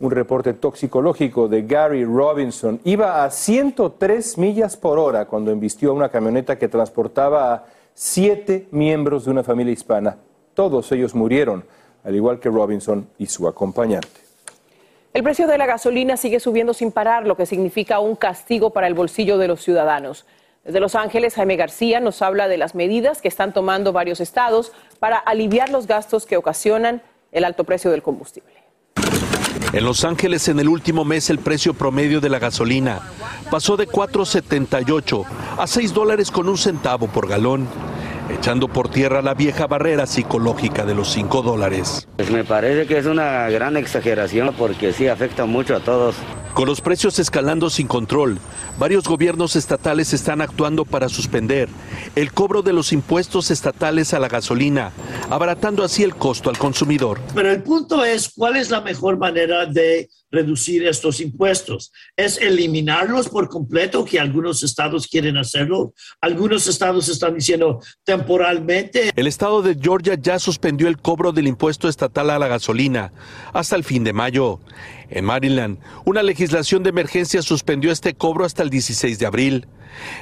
un 0.00 0.10
reporte 0.10 0.54
toxicológico 0.54 1.46
de 1.46 1.60
Gary 1.64 2.06
Robinson. 2.06 2.80
Iba 2.84 3.22
a 3.22 3.30
103 3.30 4.38
millas 4.38 4.78
por 4.78 4.98
hora 4.98 5.26
cuando 5.26 5.50
embistió 5.50 5.90
a 5.90 5.94
una 5.94 6.08
camioneta 6.08 6.56
que 6.56 6.68
transportaba 6.68 7.52
a 7.52 7.66
siete 7.92 8.66
miembros 8.70 9.26
de 9.26 9.30
una 9.30 9.44
familia 9.44 9.74
hispana. 9.74 10.16
Todos 10.54 10.90
ellos 10.90 11.14
murieron, 11.14 11.64
al 12.02 12.14
igual 12.14 12.40
que 12.40 12.48
Robinson 12.48 13.08
y 13.18 13.26
su 13.26 13.46
acompañante. 13.46 14.23
El 15.14 15.22
precio 15.22 15.46
de 15.46 15.58
la 15.58 15.66
gasolina 15.66 16.16
sigue 16.16 16.40
subiendo 16.40 16.74
sin 16.74 16.90
parar, 16.90 17.24
lo 17.24 17.36
que 17.36 17.46
significa 17.46 18.00
un 18.00 18.16
castigo 18.16 18.70
para 18.70 18.88
el 18.88 18.94
bolsillo 18.94 19.38
de 19.38 19.46
los 19.46 19.62
ciudadanos. 19.62 20.26
Desde 20.64 20.80
Los 20.80 20.96
Ángeles, 20.96 21.36
Jaime 21.36 21.54
García 21.54 22.00
nos 22.00 22.20
habla 22.20 22.48
de 22.48 22.58
las 22.58 22.74
medidas 22.74 23.22
que 23.22 23.28
están 23.28 23.52
tomando 23.52 23.92
varios 23.92 24.18
estados 24.18 24.72
para 24.98 25.16
aliviar 25.18 25.68
los 25.68 25.86
gastos 25.86 26.26
que 26.26 26.36
ocasionan 26.36 27.00
el 27.30 27.44
alto 27.44 27.62
precio 27.62 27.92
del 27.92 28.02
combustible. 28.02 28.54
En 29.72 29.84
Los 29.84 30.04
Ángeles 30.04 30.48
en 30.48 30.58
el 30.58 30.68
último 30.68 31.04
mes 31.04 31.30
el 31.30 31.38
precio 31.38 31.74
promedio 31.74 32.20
de 32.20 32.28
la 32.28 32.40
gasolina 32.40 33.00
pasó 33.52 33.76
de 33.76 33.86
4.78 33.86 35.24
a 35.58 35.66
6 35.68 35.94
dólares 35.94 36.32
con 36.32 36.48
un 36.48 36.58
centavo 36.58 37.06
por 37.06 37.28
galón, 37.28 37.68
echando 38.30 38.68
por 38.68 38.88
tierra 38.88 39.22
la 39.22 39.34
vieja 39.34 39.66
barrera 39.66 40.06
psicológica 40.06 40.84
de 40.84 40.94
los 40.94 41.10
5 41.12 41.42
dólares. 41.42 42.08
Pues 42.16 42.30
me 42.30 42.44
parece 42.44 42.86
que 42.86 42.98
es 42.98 43.06
una 43.06 43.48
gran 43.50 43.76
exageración 43.76 44.54
porque 44.56 44.92
sí 44.92 45.08
afecta 45.08 45.44
mucho 45.46 45.76
a 45.76 45.80
todos. 45.80 46.16
Con 46.54 46.66
los 46.66 46.80
precios 46.80 47.18
escalando 47.18 47.68
sin 47.68 47.88
control, 47.88 48.38
varios 48.78 49.08
gobiernos 49.08 49.56
estatales 49.56 50.12
están 50.12 50.40
actuando 50.40 50.84
para 50.84 51.08
suspender 51.08 51.68
el 52.14 52.32
cobro 52.32 52.62
de 52.62 52.72
los 52.72 52.92
impuestos 52.92 53.50
estatales 53.50 54.14
a 54.14 54.20
la 54.20 54.28
gasolina, 54.28 54.92
abaratando 55.30 55.82
así 55.82 56.04
el 56.04 56.14
costo 56.14 56.50
al 56.50 56.58
consumidor. 56.58 57.20
Pero 57.34 57.50
el 57.50 57.62
punto 57.64 58.04
es 58.04 58.32
cuál 58.36 58.54
es 58.54 58.70
la 58.70 58.82
mejor 58.82 59.18
manera 59.18 59.66
de 59.66 60.08
reducir 60.34 60.86
estos 60.86 61.20
impuestos. 61.20 61.92
¿Es 62.16 62.38
eliminarlos 62.38 63.28
por 63.28 63.48
completo, 63.48 64.04
que 64.04 64.20
algunos 64.20 64.62
estados 64.62 65.06
quieren 65.06 65.36
hacerlo? 65.36 65.94
Algunos 66.20 66.66
estados 66.66 67.08
están 67.08 67.34
diciendo 67.34 67.80
temporalmente. 68.04 69.10
El 69.14 69.26
estado 69.26 69.62
de 69.62 69.76
Georgia 69.80 70.16
ya 70.20 70.38
suspendió 70.38 70.88
el 70.88 70.98
cobro 70.98 71.32
del 71.32 71.46
impuesto 71.46 71.88
estatal 71.88 72.30
a 72.30 72.38
la 72.38 72.48
gasolina 72.48 73.12
hasta 73.52 73.76
el 73.76 73.84
fin 73.84 74.04
de 74.04 74.12
mayo. 74.12 74.60
En 75.14 75.24
Maryland, 75.24 75.78
una 76.04 76.24
legislación 76.24 76.82
de 76.82 76.90
emergencia 76.90 77.40
suspendió 77.40 77.92
este 77.92 78.14
cobro 78.14 78.44
hasta 78.44 78.64
el 78.64 78.70
16 78.70 79.20
de 79.20 79.26
abril. 79.26 79.68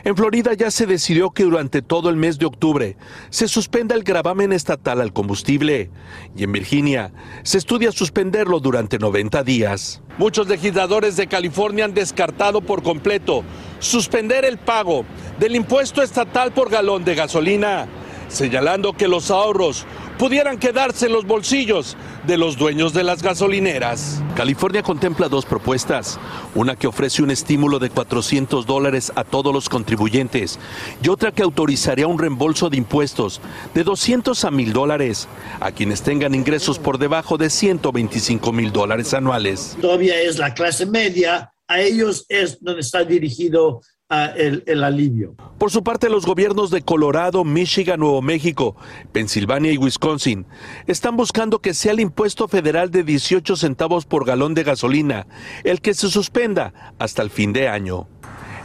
En 0.05 0.14
Florida 0.14 0.52
ya 0.52 0.70
se 0.70 0.85
decidió 0.85 1.31
que 1.31 1.44
durante 1.44 1.81
todo 1.81 2.11
el 2.11 2.16
mes 2.16 2.38
de 2.38 2.44
octubre 2.44 2.98
se 3.31 3.48
suspenda 3.48 3.94
el 3.94 4.02
gravamen 4.02 4.52
estatal 4.52 5.00
al 5.00 5.14
combustible. 5.14 5.90
Y 6.37 6.44
en 6.44 6.52
Virginia 6.52 7.11
se 7.42 7.57
estudia 7.57 7.90
suspenderlo 7.90 8.61
durante 8.61 8.98
90 8.98 9.42
días. 9.44 10.02
Muchos 10.18 10.46
legisladores 10.46 11.16
de 11.16 11.26
California 11.26 11.87
han 11.87 11.94
descartado 11.94 12.61
por 12.61 12.83
completo 12.83 13.44
suspender 13.78 14.44
el 14.44 14.59
pago 14.59 15.07
del 15.40 15.57
impuesto 15.57 16.02
estatal 16.02 16.52
por 16.52 16.68
galón 16.68 17.02
de 17.02 17.14
gasolina. 17.14 17.88
Señalando 18.33 18.95
que 18.95 19.09
los 19.09 19.31
ahorros 19.31 19.87
pudieran 20.18 20.59
quedarse 20.59 21.07
en 21.07 21.12
los 21.12 21.27
bolsillos 21.27 21.97
de 22.27 22.38
los 22.38 22.57
dueños 22.57 22.92
de 22.92 23.03
las 23.03 23.23
gasolineras. 23.23 24.23
California 24.37 24.83
contempla 24.83 25.29
dos 25.29 25.45
propuestas, 25.45 26.18
una 26.55 26.77
que 26.77 26.87
ofrece 26.87 27.23
un 27.23 27.31
estímulo 27.31 27.79
de 27.79 27.90
400 27.90 28.66
dólares 28.66 29.12
a 29.16 29.25
todos 29.25 29.53
los 29.53 29.68
contribuyentes 29.68 30.59
y 31.03 31.09
otra 31.09 31.33
que 31.33 31.42
autorizaría 31.42 32.07
un 32.07 32.18
reembolso 32.18 32.71
de 32.71 32.77
impuestos 32.77 33.40
de 33.75 33.85
200 33.85 34.45
a 34.45 34.51
1000 34.51 34.73
dólares 34.73 35.29
a 35.61 35.73
quienes 35.73 36.03
tengan 36.03 36.35
ingresos 36.35 36.79
por 36.79 36.99
debajo 36.99 37.37
de 37.37 37.51
125 37.51 38.53
mil 38.53 38.73
dólares 38.73 39.12
anuales. 39.14 39.77
Todavía 39.81 40.21
es 40.21 40.38
la 40.38 40.55
clase 40.55 40.87
media, 40.87 41.53
a 41.66 41.81
ellos 41.81 42.27
es 42.29 42.59
donde 42.61 42.81
está 42.81 43.05
dirigido 43.05 43.81
el, 44.12 44.85
alivio. 44.85 45.35
Por 45.59 45.70
su 45.70 45.83
parte, 45.83 46.09
los 46.09 46.27
gobiernos 46.27 46.70
de 46.70 46.83
Colorado, 46.83 47.44
Michigan, 47.44 48.01
Nuevo 48.01 48.20
México, 48.22 48.77
Pensilvania 49.12 49.72
y 49.72 49.79
Wisconsin 49.79 50.46
están 50.87 51.16
buscando 51.16 51.61
que 51.61 51.75
sea 51.75 51.92
el 51.92 52.01
impuesto 52.01 52.48
federal 52.48 52.90
de 52.90 53.05
18 53.05 53.57
centavos 53.57 54.05
por 54.05 54.27
galón 54.27 54.55
de 54.55 54.64
gasolina 54.64 55.27
el 55.64 55.81
que 55.81 55.94
se 55.94 56.09
suspenda 56.09 56.94
hasta 56.98 57.22
el 57.22 57.31
fin 57.31 57.53
de 57.53 57.68
año. 57.68 58.07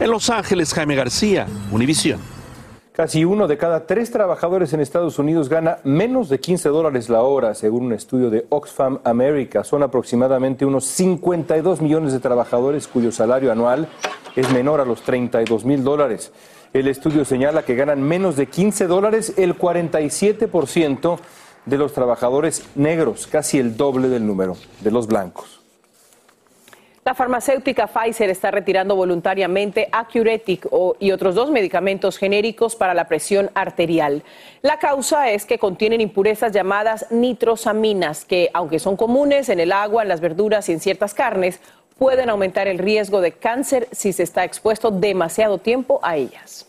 En 0.00 0.10
Los 0.10 0.30
Ángeles, 0.30 0.74
Jaime 0.74 0.94
García, 0.94 1.46
Univisión. 1.72 2.37
Casi 2.98 3.24
uno 3.24 3.46
de 3.46 3.56
cada 3.56 3.86
tres 3.86 4.10
trabajadores 4.10 4.72
en 4.72 4.80
Estados 4.80 5.20
Unidos 5.20 5.48
gana 5.48 5.78
menos 5.84 6.28
de 6.28 6.40
15 6.40 6.68
dólares 6.70 7.08
la 7.08 7.22
hora, 7.22 7.54
según 7.54 7.84
un 7.84 7.92
estudio 7.92 8.28
de 8.28 8.46
Oxfam 8.48 8.98
America. 9.04 9.62
Son 9.62 9.84
aproximadamente 9.84 10.66
unos 10.66 10.84
52 10.86 11.80
millones 11.80 12.12
de 12.12 12.18
trabajadores 12.18 12.88
cuyo 12.88 13.12
salario 13.12 13.52
anual 13.52 13.86
es 14.34 14.52
menor 14.52 14.80
a 14.80 14.84
los 14.84 15.02
32 15.02 15.64
mil 15.64 15.84
dólares. 15.84 16.32
El 16.72 16.88
estudio 16.88 17.24
señala 17.24 17.62
que 17.62 17.76
ganan 17.76 18.02
menos 18.02 18.34
de 18.34 18.46
15 18.46 18.88
dólares 18.88 19.32
el 19.36 19.56
47% 19.56 21.18
de 21.66 21.78
los 21.78 21.92
trabajadores 21.92 22.64
negros, 22.74 23.28
casi 23.28 23.60
el 23.60 23.76
doble 23.76 24.08
del 24.08 24.26
número 24.26 24.56
de 24.80 24.90
los 24.90 25.06
blancos. 25.06 25.57
La 27.08 27.14
farmacéutica 27.14 27.86
Pfizer 27.86 28.28
está 28.28 28.50
retirando 28.50 28.94
voluntariamente 28.94 29.88
Acuretic 29.92 30.68
y 31.00 31.10
otros 31.10 31.34
dos 31.34 31.50
medicamentos 31.50 32.18
genéricos 32.18 32.76
para 32.76 32.92
la 32.92 33.08
presión 33.08 33.50
arterial. 33.54 34.22
La 34.60 34.78
causa 34.78 35.30
es 35.30 35.46
que 35.46 35.58
contienen 35.58 36.02
impurezas 36.02 36.52
llamadas 36.52 37.06
nitrosaminas, 37.10 38.26
que 38.26 38.50
aunque 38.52 38.78
son 38.78 38.98
comunes 38.98 39.48
en 39.48 39.58
el 39.58 39.72
agua, 39.72 40.02
en 40.02 40.08
las 40.10 40.20
verduras 40.20 40.68
y 40.68 40.72
en 40.72 40.80
ciertas 40.80 41.14
carnes, 41.14 41.60
pueden 41.96 42.28
aumentar 42.28 42.68
el 42.68 42.76
riesgo 42.76 43.22
de 43.22 43.32
cáncer 43.32 43.88
si 43.90 44.12
se 44.12 44.24
está 44.24 44.44
expuesto 44.44 44.90
demasiado 44.90 45.56
tiempo 45.56 46.00
a 46.02 46.18
ellas. 46.18 46.66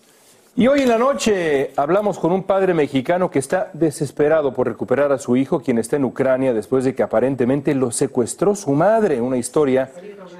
Y 0.59 0.67
hoy 0.67 0.81
en 0.81 0.89
la 0.89 0.97
noche 0.97 1.71
hablamos 1.77 2.19
con 2.19 2.33
un 2.33 2.43
padre 2.43 2.73
mexicano 2.73 3.31
que 3.31 3.39
está 3.39 3.69
desesperado 3.71 4.53
por 4.53 4.67
recuperar 4.67 5.09
a 5.13 5.17
su 5.17 5.37
hijo, 5.37 5.61
quien 5.61 5.77
está 5.77 5.95
en 5.95 6.03
Ucrania 6.03 6.51
después 6.51 6.83
de 6.83 6.93
que 6.93 7.01
aparentemente 7.01 7.73
lo 7.73 7.91
secuestró 7.91 8.53
su 8.55 8.71
madre. 8.71 9.21
Una 9.21 9.37
historia 9.37 9.89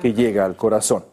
que 0.01 0.13
llega 0.13 0.43
al 0.43 0.57
corazón. 0.57 1.05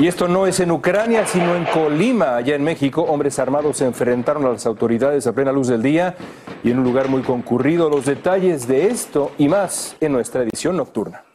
Y 0.00 0.08
esto 0.08 0.28
no 0.28 0.46
es 0.46 0.60
en 0.60 0.70
Ucrania, 0.70 1.26
sino 1.26 1.54
en 1.54 1.66
Colima, 1.66 2.36
allá 2.36 2.54
en 2.54 2.64
México. 2.64 3.02
Hombres 3.02 3.38
armados 3.38 3.76
se 3.76 3.84
enfrentaron 3.84 4.46
a 4.46 4.48
las 4.48 4.64
autoridades 4.64 5.26
a 5.26 5.34
plena 5.34 5.52
luz 5.52 5.68
del 5.68 5.82
día 5.82 6.16
y 6.64 6.70
en 6.70 6.78
un 6.78 6.84
lugar 6.84 7.10
muy 7.10 7.20
concurrido. 7.20 7.90
Los 7.90 8.06
detalles 8.06 8.66
de 8.66 8.86
esto 8.86 9.32
y 9.36 9.50
más 9.50 9.94
en 10.00 10.12
nuestra 10.12 10.42
edición 10.42 10.78
nocturna. 10.78 11.25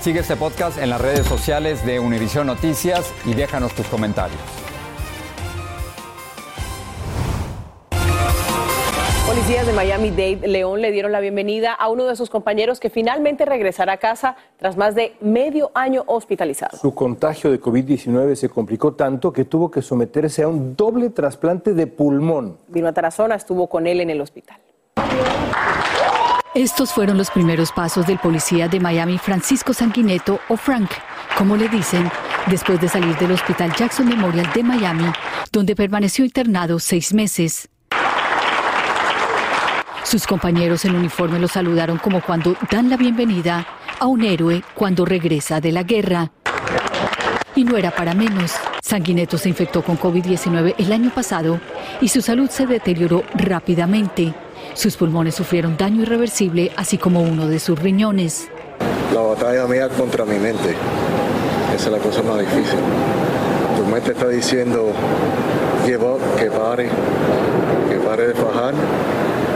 Sigue 0.00 0.20
este 0.20 0.34
podcast 0.34 0.78
en 0.78 0.88
las 0.88 0.98
redes 0.98 1.26
sociales 1.26 1.84
de 1.84 2.00
Univision 2.00 2.46
Noticias 2.46 3.12
y 3.26 3.34
déjanos 3.34 3.74
tus 3.74 3.86
comentarios. 3.86 4.40
Policías 9.26 9.66
de 9.66 9.74
Miami-Dade 9.74 10.48
León 10.48 10.80
le 10.80 10.90
dieron 10.90 11.12
la 11.12 11.20
bienvenida 11.20 11.74
a 11.74 11.90
uno 11.90 12.06
de 12.06 12.16
sus 12.16 12.30
compañeros 12.30 12.80
que 12.80 12.88
finalmente 12.88 13.44
regresará 13.44 13.92
a 13.92 13.96
casa 13.98 14.36
tras 14.56 14.78
más 14.78 14.94
de 14.94 15.16
medio 15.20 15.70
año 15.74 16.04
hospitalizado. 16.06 16.78
Su 16.78 16.94
contagio 16.94 17.50
de 17.50 17.60
COVID-19 17.60 18.36
se 18.36 18.48
complicó 18.48 18.94
tanto 18.94 19.34
que 19.34 19.44
tuvo 19.44 19.70
que 19.70 19.82
someterse 19.82 20.42
a 20.42 20.48
un 20.48 20.76
doble 20.76 21.10
trasplante 21.10 21.74
de 21.74 21.86
pulmón. 21.86 22.56
Vilma 22.68 22.94
Tarazona 22.94 23.34
estuvo 23.34 23.68
con 23.68 23.86
él 23.86 24.00
en 24.00 24.08
el 24.08 24.22
hospital. 24.22 24.56
Estos 26.54 26.92
fueron 26.92 27.16
los 27.16 27.30
primeros 27.30 27.70
pasos 27.70 28.08
del 28.08 28.18
policía 28.18 28.66
de 28.66 28.80
Miami, 28.80 29.18
Francisco 29.18 29.72
Sanguineto, 29.72 30.40
o 30.48 30.56
Frank, 30.56 30.90
como 31.38 31.56
le 31.56 31.68
dicen, 31.68 32.10
después 32.48 32.80
de 32.80 32.88
salir 32.88 33.16
del 33.18 33.30
Hospital 33.30 33.72
Jackson 33.76 34.08
Memorial 34.08 34.50
de 34.52 34.64
Miami, 34.64 35.04
donde 35.52 35.76
permaneció 35.76 36.24
internado 36.24 36.80
seis 36.80 37.14
meses. 37.14 37.68
Sus 40.02 40.26
compañeros 40.26 40.84
en 40.84 40.96
uniforme 40.96 41.38
lo 41.38 41.46
saludaron 41.46 41.98
como 41.98 42.20
cuando 42.20 42.56
dan 42.68 42.90
la 42.90 42.96
bienvenida 42.96 43.64
a 44.00 44.06
un 44.06 44.24
héroe 44.24 44.64
cuando 44.74 45.04
regresa 45.04 45.60
de 45.60 45.70
la 45.70 45.84
guerra. 45.84 46.32
Y 47.54 47.62
no 47.62 47.76
era 47.76 47.92
para 47.92 48.12
menos. 48.12 48.54
Sanguineto 48.82 49.38
se 49.38 49.50
infectó 49.50 49.82
con 49.82 49.96
COVID-19 49.96 50.74
el 50.78 50.92
año 50.92 51.10
pasado 51.10 51.60
y 52.00 52.08
su 52.08 52.20
salud 52.22 52.50
se 52.50 52.66
deterioró 52.66 53.22
rápidamente. 53.34 54.34
Sus 54.74 54.96
pulmones 54.96 55.34
sufrieron 55.34 55.76
daño 55.76 56.02
irreversible, 56.02 56.72
así 56.76 56.98
como 56.98 57.22
uno 57.22 57.46
de 57.46 57.58
sus 57.58 57.78
riñones. 57.78 58.48
La 59.14 59.20
batalla 59.20 59.66
mía 59.66 59.88
contra 59.88 60.24
mi 60.24 60.38
mente. 60.38 60.74
Esa 61.74 61.86
es 61.86 61.92
la 61.92 61.98
cosa 61.98 62.22
más 62.22 62.40
difícil. 62.40 62.78
Tu 63.76 63.84
mente 63.84 64.12
está 64.12 64.28
diciendo 64.28 64.92
que 65.86 65.98
pare, 66.48 66.88
que 67.88 67.96
pare 67.96 68.28
de 68.28 68.34
fajar, 68.34 68.74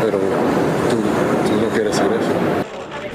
pero 0.03 0.19
tú, 0.19 0.97
tú 1.47 1.61
no 1.63 1.69
quieres 1.73 1.93
hacer 1.95 2.11
eso. 2.13 2.65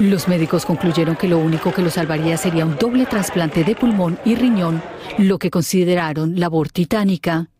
Los 0.00 0.28
médicos 0.28 0.64
concluyeron 0.64 1.16
que 1.16 1.28
lo 1.28 1.38
único 1.38 1.74
que 1.74 1.82
lo 1.82 1.90
salvaría 1.90 2.38
sería 2.38 2.64
un 2.64 2.78
doble 2.78 3.04
trasplante 3.04 3.64
de 3.64 3.74
pulmón 3.74 4.18
y 4.24 4.34
riñón, 4.34 4.82
lo 5.18 5.38
que 5.38 5.50
consideraron 5.50 6.40
labor 6.40 6.70
titánica. 6.70 7.50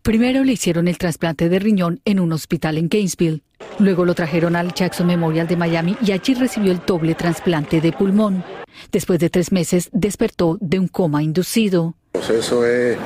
Primero 0.00 0.44
le 0.44 0.52
hicieron 0.52 0.88
el 0.88 0.96
trasplante 0.96 1.48
de 1.50 1.58
riñón 1.58 2.00
en 2.06 2.20
un 2.20 2.32
hospital 2.32 2.78
en 2.78 2.88
Gainesville. 2.88 3.42
Luego 3.78 4.04
lo 4.04 4.14
trajeron 4.14 4.56
al 4.56 4.72
Jackson 4.72 5.06
Memorial 5.06 5.46
de 5.46 5.56
Miami 5.56 5.96
y 6.00 6.12
allí 6.12 6.34
recibió 6.34 6.72
el 6.72 6.80
doble 6.86 7.14
trasplante 7.14 7.80
de 7.80 7.92
pulmón. 7.92 8.44
Después 8.92 9.18
de 9.18 9.30
tres 9.30 9.52
meses 9.52 9.88
despertó 9.92 10.58
de 10.60 10.78
un 10.78 10.88
coma 10.88 11.22
inducido. 11.22 11.94
Pues 12.12 12.30
eso 12.30 12.64
es 12.64 12.96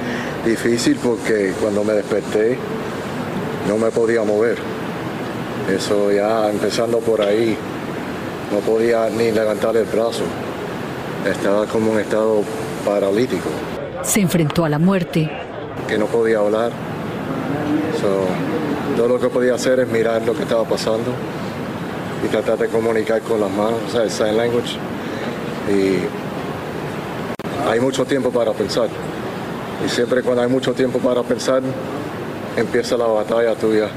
difícil 0.44 0.97
porque 1.03 1.53
cuando 1.61 1.85
me 1.85 1.94
desperté 1.94 2.59
no 3.66 3.79
me 3.79 3.90
podía 3.90 4.23
mover. 4.25 4.59
Eso 5.68 6.11
ya 6.12 6.51
empezando 6.51 6.99
por 7.01 7.21
ahí, 7.21 7.57
no 8.53 8.61
podía 8.61 9.09
ni 9.11 9.31
levantar 9.31 9.77
el 9.77 9.85
brazo. 9.85 10.25
Estaba 11.27 11.66
como 11.66 11.92
en 11.94 12.01
estado 12.01 12.42
paralítico. 12.85 13.49
Se 14.03 14.21
enfrentó 14.21 14.64
a 14.64 14.68
la 14.68 14.79
muerte. 14.79 15.31
Que 15.87 15.99
no 15.99 16.07
podía 16.07 16.38
hablar. 16.38 16.73
Todo 18.96 19.06
lo 19.06 19.20
que 19.20 19.28
podía 19.28 19.54
hacer 19.54 19.78
es 19.78 19.88
mirar 19.88 20.22
lo 20.22 20.34
que 20.34 20.42
estaba 20.42 20.64
pasando 20.64 21.12
y 22.24 22.28
tratar 22.28 22.58
de 22.58 22.66
comunicar 22.66 23.20
con 23.22 23.40
las 23.40 23.50
manos, 23.50 23.78
o 23.86 23.90
sea, 23.90 24.02
el 24.02 24.10
sign 24.10 24.36
language. 24.36 24.76
Y 25.70 25.98
hay 27.70 27.78
mucho 27.78 28.04
tiempo 28.04 28.30
para 28.30 28.52
pensar. 28.52 28.88
Y 29.84 29.88
siempre 29.88 30.22
cuando 30.22 30.42
hay 30.42 30.48
mucho 30.48 30.74
tiempo 30.74 30.98
para 30.98 31.22
pensar, 31.22 31.62
empieza 32.56 32.96
la 32.96 33.06
batalla 33.06 33.54
tuya. 33.54 33.88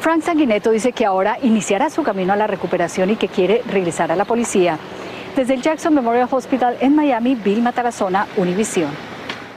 Frank 0.00 0.22
Sanguineto 0.22 0.70
dice 0.70 0.92
que 0.92 1.04
ahora 1.04 1.38
iniciará 1.42 1.90
su 1.90 2.04
camino 2.04 2.32
a 2.32 2.36
la 2.36 2.46
recuperación 2.46 3.10
y 3.10 3.16
que 3.16 3.26
quiere 3.26 3.62
regresar 3.68 4.12
a 4.12 4.16
la 4.16 4.24
policía. 4.24 4.78
Desde 5.34 5.54
el 5.54 5.62
Jackson 5.62 5.92
Memorial 5.92 6.28
Hospital 6.30 6.76
en 6.80 6.94
Miami, 6.94 7.34
Bill 7.34 7.62
Matarazona, 7.62 8.28
Univision 8.36 9.05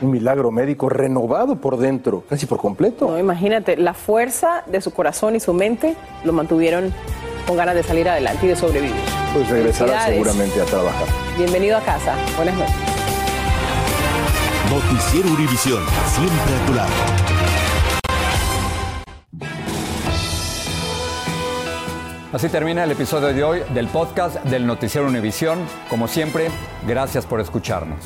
un 0.02 0.12
milagro 0.12 0.52
médico 0.52 0.90
renovado 0.90 1.58
por 1.58 1.78
dentro, 1.78 2.24
casi 2.30 2.46
por 2.46 2.60
completo. 2.60 3.10
No, 3.10 3.20
imagínate, 3.20 3.78
la 3.78 3.94
fuerza 3.94 4.64
de 4.66 4.82
su 4.82 4.92
corazón 4.92 5.36
y 5.36 5.40
su 5.40 5.54
mente 5.54 5.96
lo 6.24 6.34
mantuvieron 6.34 6.94
con 7.48 7.58
ganas 7.58 7.76
de 7.76 7.84
salir 7.84 8.08
adelante 8.08 8.46
y 8.46 8.50
de 8.50 8.56
sobrevivir. 8.56 8.96
Pues 9.34 9.50
regresará 9.50 10.06
seguramente 10.06 10.62
a 10.62 10.66
trabajar. 10.66 11.08
Bienvenido 11.38 11.78
a 11.78 11.82
casa. 11.82 12.16
Buenas 12.36 12.56
noches. 12.56 12.76
Noticiero 14.70 15.30
Univisión, 15.30 15.84
siempre 16.06 16.56
a 16.56 16.66
tu 16.68 16.74
lado. 16.74 16.92
Así 22.32 22.48
termina 22.48 22.84
el 22.84 22.92
episodio 22.92 23.34
de 23.34 23.44
hoy 23.44 23.62
del 23.74 23.88
podcast 23.88 24.36
del 24.44 24.68
Noticiero 24.68 25.08
Univisión. 25.08 25.58
Como 25.90 26.08
siempre, 26.08 26.50
gracias 26.86 27.26
por 27.26 27.40
escucharnos. 27.40 28.06